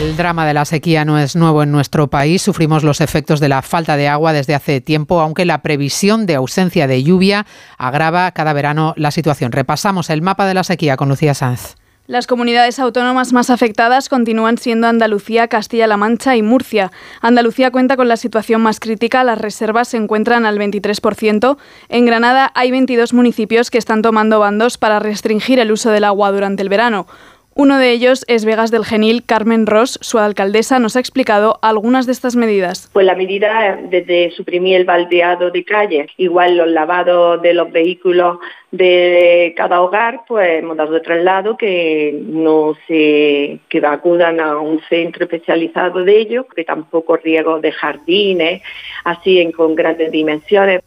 El 0.02 0.16
drama 0.16 0.44
de 0.44 0.52
la 0.52 0.64
sequía 0.64 1.04
no 1.04 1.16
es 1.16 1.36
nuevo 1.36 1.62
en 1.62 1.70
nuestro 1.70 2.10
país. 2.10 2.42
Sufrimos 2.42 2.82
los 2.82 3.00
efectos 3.00 3.38
de 3.38 3.48
la 3.48 3.62
falta 3.62 3.96
de 3.96 4.08
agua 4.08 4.32
desde 4.32 4.56
hace 4.56 4.80
tiempo, 4.80 5.20
aunque 5.20 5.44
la 5.44 5.62
previsión 5.62 6.26
de 6.26 6.34
ausencia 6.34 6.88
de 6.88 7.04
lluvia 7.04 7.46
agrava 7.78 8.32
cada 8.32 8.52
verano 8.52 8.94
la 8.96 9.12
situación. 9.12 9.52
Repasamos 9.52 10.10
el 10.10 10.20
mapa 10.20 10.44
de 10.46 10.54
la 10.54 10.64
sequía 10.64 10.96
con 10.96 11.08
Lucía 11.08 11.34
Sanz. 11.34 11.76
Las 12.08 12.26
comunidades 12.26 12.80
autónomas 12.80 13.32
más 13.32 13.48
afectadas 13.48 14.08
continúan 14.08 14.58
siendo 14.58 14.88
Andalucía, 14.88 15.46
Castilla-La 15.46 15.96
Mancha 15.96 16.34
y 16.34 16.42
Murcia. 16.42 16.90
Andalucía 17.20 17.70
cuenta 17.70 17.96
con 17.96 18.08
la 18.08 18.16
situación 18.16 18.60
más 18.60 18.80
crítica, 18.80 19.22
las 19.22 19.40
reservas 19.40 19.86
se 19.86 19.98
encuentran 19.98 20.44
al 20.44 20.58
23%. 20.58 21.58
En 21.88 22.06
Granada 22.06 22.50
hay 22.56 22.72
22 22.72 23.12
municipios 23.12 23.70
que 23.70 23.78
están 23.78 24.02
tomando 24.02 24.40
bandos 24.40 24.78
para 24.78 24.98
restringir 24.98 25.60
el 25.60 25.70
uso 25.70 25.90
del 25.90 26.02
agua 26.02 26.32
durante 26.32 26.62
el 26.62 26.68
verano. 26.68 27.06
Uno 27.54 27.76
de 27.76 27.92
ellos 27.92 28.24
es 28.28 28.46
Vegas 28.46 28.70
del 28.70 28.86
Genil. 28.86 29.24
Carmen 29.24 29.66
Ross, 29.66 29.98
su 30.00 30.18
alcaldesa, 30.18 30.78
nos 30.78 30.96
ha 30.96 31.00
explicado 31.00 31.58
algunas 31.60 32.06
de 32.06 32.12
estas 32.12 32.34
medidas. 32.34 32.88
Pues 32.94 33.04
la 33.04 33.14
medida 33.14 33.78
desde 33.90 34.30
suprimir 34.30 34.76
el 34.76 34.86
baldeado 34.86 35.50
de 35.50 35.62
calles, 35.62 36.06
igual 36.16 36.56
los 36.56 36.68
lavados 36.68 37.42
de 37.42 37.52
los 37.52 37.70
vehículos 37.70 38.38
de 38.70 39.52
cada 39.54 39.82
hogar, 39.82 40.22
pues 40.26 40.60
hemos 40.60 40.78
dado 40.78 41.02
traslado 41.02 41.58
que 41.58 42.18
no 42.24 42.74
se 42.88 43.60
que 43.68 43.86
acudan 43.86 44.40
a 44.40 44.56
un 44.56 44.80
centro 44.88 45.24
especializado 45.24 46.04
de 46.04 46.20
ellos, 46.20 46.46
que 46.56 46.64
tampoco 46.64 47.18
riego 47.18 47.60
de 47.60 47.70
jardines, 47.70 48.62
así 49.04 49.40
en 49.40 49.52
con 49.52 49.74
grandes 49.74 50.10
dimensiones. 50.10 50.80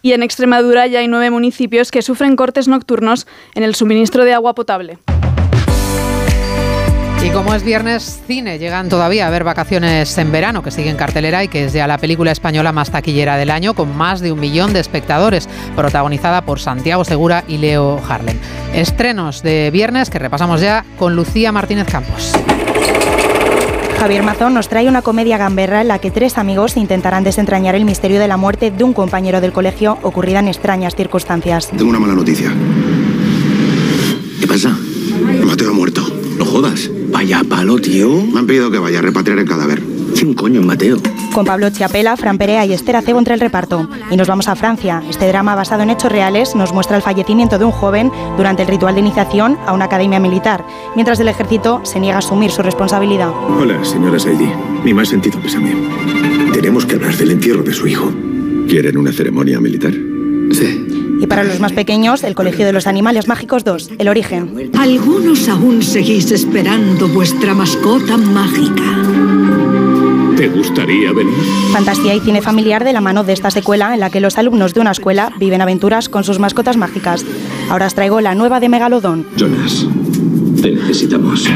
Y 0.00 0.12
en 0.12 0.22
Extremadura 0.22 0.86
ya 0.86 1.00
hay 1.00 1.08
nueve 1.08 1.30
municipios 1.30 1.90
que 1.90 2.00
sufren 2.00 2.36
cortes 2.36 2.68
nocturnos 2.68 3.26
en 3.54 3.64
el 3.64 3.74
suministro 3.74 4.24
de 4.24 4.32
agua 4.32 4.54
potable. 4.54 4.96
Y 7.22 7.28
como 7.30 7.52
es 7.54 7.62
viernes 7.62 8.20
cine, 8.26 8.58
llegan 8.58 8.88
todavía 8.88 9.26
a 9.26 9.30
ver 9.30 9.44
vacaciones 9.44 10.16
en 10.16 10.32
verano, 10.32 10.62
que 10.62 10.70
sigue 10.70 10.88
en 10.88 10.96
cartelera 10.96 11.44
y 11.44 11.48
que 11.48 11.66
es 11.66 11.72
ya 11.74 11.86
la 11.86 11.98
película 11.98 12.32
española 12.32 12.72
más 12.72 12.90
taquillera 12.90 13.36
del 13.36 13.50
año, 13.50 13.74
con 13.74 13.94
más 13.94 14.20
de 14.20 14.32
un 14.32 14.40
millón 14.40 14.72
de 14.72 14.80
espectadores, 14.80 15.48
protagonizada 15.76 16.42
por 16.42 16.60
Santiago 16.60 17.04
Segura 17.04 17.44
y 17.46 17.58
Leo 17.58 18.00
Harlem. 18.08 18.38
Estrenos 18.72 19.42
de 19.42 19.70
viernes 19.70 20.08
que 20.08 20.18
repasamos 20.18 20.62
ya 20.62 20.84
con 20.98 21.14
Lucía 21.14 21.52
Martínez 21.52 21.88
Campos. 21.88 22.32
Javier 23.98 24.22
Mazón 24.22 24.54
nos 24.54 24.70
trae 24.70 24.88
una 24.88 25.02
comedia 25.02 25.36
gamberra 25.36 25.82
en 25.82 25.88
la 25.88 25.98
que 25.98 26.10
tres 26.10 26.38
amigos 26.38 26.78
intentarán 26.78 27.22
desentrañar 27.22 27.74
el 27.74 27.84
misterio 27.84 28.18
de 28.18 28.28
la 28.28 28.38
muerte 28.38 28.70
de 28.70 28.82
un 28.82 28.94
compañero 28.94 29.42
del 29.42 29.52
colegio 29.52 29.98
ocurrida 30.02 30.38
en 30.38 30.48
extrañas 30.48 30.96
circunstancias. 30.96 31.68
Tengo 31.68 31.90
una 31.90 32.00
mala 32.00 32.14
noticia. 32.14 32.50
¿Qué 34.40 34.46
pasa? 34.46 34.74
Mateo 35.44 35.68
ha 35.68 35.74
muerto. 35.74 36.19
No 36.40 36.46
jodas. 36.46 36.90
Vaya 37.12 37.42
palo, 37.46 37.78
tío. 37.78 38.08
Me 38.32 38.38
han 38.38 38.46
pedido 38.46 38.70
que 38.70 38.78
vaya 38.78 39.00
a 39.00 39.02
repatriar 39.02 39.38
el 39.38 39.44
cadáver. 39.46 39.82
¿Quién 40.14 40.32
coño 40.32 40.60
es 40.60 40.66
Mateo? 40.66 40.96
con 41.30 41.46
Pablo 41.46 41.70
Chiapela, 41.70 42.16
Fran 42.16 42.38
Perea 42.38 42.66
y 42.66 42.72
Esther 42.72 42.96
Acebo 42.96 43.18
entre 43.18 43.34
el 43.34 43.40
reparto. 43.40 43.88
Y 44.10 44.16
nos 44.16 44.26
vamos 44.26 44.48
a 44.48 44.56
Francia. 44.56 45.02
Este 45.08 45.28
drama 45.28 45.54
basado 45.54 45.82
en 45.82 45.90
hechos 45.90 46.10
reales 46.10 46.56
nos 46.56 46.72
muestra 46.72 46.96
el 46.96 47.02
fallecimiento 47.02 47.58
de 47.58 47.64
un 47.64 47.70
joven 47.70 48.10
durante 48.36 48.62
el 48.62 48.68
ritual 48.68 48.94
de 48.94 49.00
iniciación 49.00 49.56
a 49.66 49.72
una 49.72 49.84
academia 49.84 50.18
militar, 50.18 50.66
mientras 50.94 51.20
el 51.20 51.28
ejército 51.28 51.82
se 51.84 52.00
niega 52.00 52.16
a 52.16 52.18
asumir 52.18 52.50
su 52.50 52.62
responsabilidad. 52.62 53.30
Hola, 53.30 53.84
señora 53.84 54.18
Saidi. 54.18 54.50
Mi 54.82 54.92
más 54.92 55.08
sentido 55.08 55.38
pésame. 55.40 55.76
Tenemos 56.52 56.84
que 56.84 56.96
hablar 56.96 57.16
del 57.16 57.30
entierro 57.30 57.62
de 57.62 57.74
su 57.74 57.86
hijo. 57.86 58.10
¿Quieren 58.68 58.96
una 58.96 59.12
ceremonia 59.12 59.60
militar? 59.60 59.92
Sí. 59.92 60.89
Y 61.20 61.26
para 61.26 61.44
los 61.44 61.60
más 61.60 61.72
pequeños, 61.72 62.24
el 62.24 62.34
Colegio 62.34 62.64
de 62.64 62.72
los 62.72 62.86
Animales 62.86 63.28
Mágicos 63.28 63.62
2, 63.62 63.90
El 63.98 64.08
Origen. 64.08 64.70
Algunos 64.78 65.48
aún 65.50 65.82
seguís 65.82 66.30
esperando 66.32 67.08
vuestra 67.08 67.52
mascota 67.54 68.16
mágica. 68.16 68.82
¿Te 70.36 70.48
gustaría 70.48 71.12
venir? 71.12 71.34
Fantasía 71.72 72.14
y 72.14 72.20
cine 72.20 72.40
familiar 72.40 72.84
de 72.84 72.94
la 72.94 73.02
mano 73.02 73.22
de 73.22 73.34
esta 73.34 73.50
secuela 73.50 73.92
en 73.92 74.00
la 74.00 74.08
que 74.08 74.20
los 74.20 74.38
alumnos 74.38 74.72
de 74.72 74.80
una 74.80 74.92
escuela 74.92 75.30
viven 75.38 75.60
aventuras 75.60 76.08
con 76.08 76.24
sus 76.24 76.38
mascotas 76.38 76.78
mágicas. 76.78 77.26
Ahora 77.68 77.86
os 77.86 77.94
traigo 77.94 78.22
la 78.22 78.34
nueva 78.34 78.58
de 78.58 78.70
Megalodón. 78.70 79.26
Jonas, 79.36 79.86
te 80.62 80.70
necesitamos. 80.70 81.46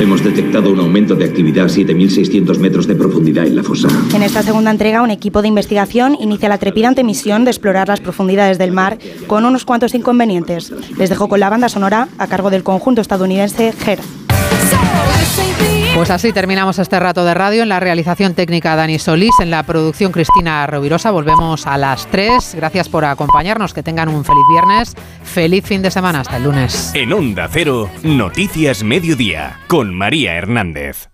Hemos 0.00 0.24
detectado 0.24 0.72
un 0.72 0.80
aumento 0.80 1.14
de 1.14 1.26
actividad 1.26 1.66
a 1.66 1.68
7.600 1.68 2.58
metros 2.58 2.86
de 2.86 2.94
profundidad 2.94 3.46
en 3.46 3.54
la 3.54 3.62
fosa. 3.62 3.88
En 4.14 4.22
esta 4.22 4.42
segunda 4.42 4.70
entrega, 4.70 5.02
un 5.02 5.10
equipo 5.10 5.42
de 5.42 5.48
investigación 5.48 6.16
inicia 6.18 6.48
la 6.48 6.56
trepidante 6.56 7.04
misión 7.04 7.44
de 7.44 7.50
explorar 7.50 7.88
las 7.88 8.00
profundidades 8.00 8.56
del 8.56 8.72
mar 8.72 8.98
con 9.26 9.44
unos 9.44 9.66
cuantos 9.66 9.94
inconvenientes. 9.94 10.72
Les 10.96 11.10
dejo 11.10 11.28
con 11.28 11.38
la 11.38 11.50
banda 11.50 11.68
sonora 11.68 12.08
a 12.16 12.28
cargo 12.28 12.48
del 12.48 12.62
conjunto 12.62 13.02
estadounidense 13.02 13.72
GER. 13.72 13.98
Pues 16.00 16.08
así 16.08 16.32
terminamos 16.32 16.78
este 16.78 16.98
rato 16.98 17.26
de 17.26 17.34
radio. 17.34 17.62
En 17.62 17.68
la 17.68 17.78
realización 17.78 18.32
técnica 18.32 18.74
Dani 18.74 18.98
Solís, 18.98 19.38
en 19.38 19.50
la 19.50 19.64
producción 19.64 20.12
Cristina 20.12 20.66
Rovirosa. 20.66 21.10
Volvemos 21.10 21.66
a 21.66 21.76
las 21.76 22.06
3. 22.06 22.54
Gracias 22.54 22.88
por 22.88 23.04
acompañarnos. 23.04 23.74
Que 23.74 23.82
tengan 23.82 24.08
un 24.08 24.24
feliz 24.24 24.44
viernes. 24.50 24.94
Feliz 25.22 25.62
fin 25.62 25.82
de 25.82 25.90
semana. 25.90 26.20
Hasta 26.20 26.38
el 26.38 26.44
lunes. 26.44 26.92
En 26.94 27.12
Onda 27.12 27.48
Cero, 27.52 27.90
Noticias 28.02 28.82
Mediodía, 28.82 29.58
con 29.68 29.94
María 29.94 30.32
Hernández. 30.36 31.09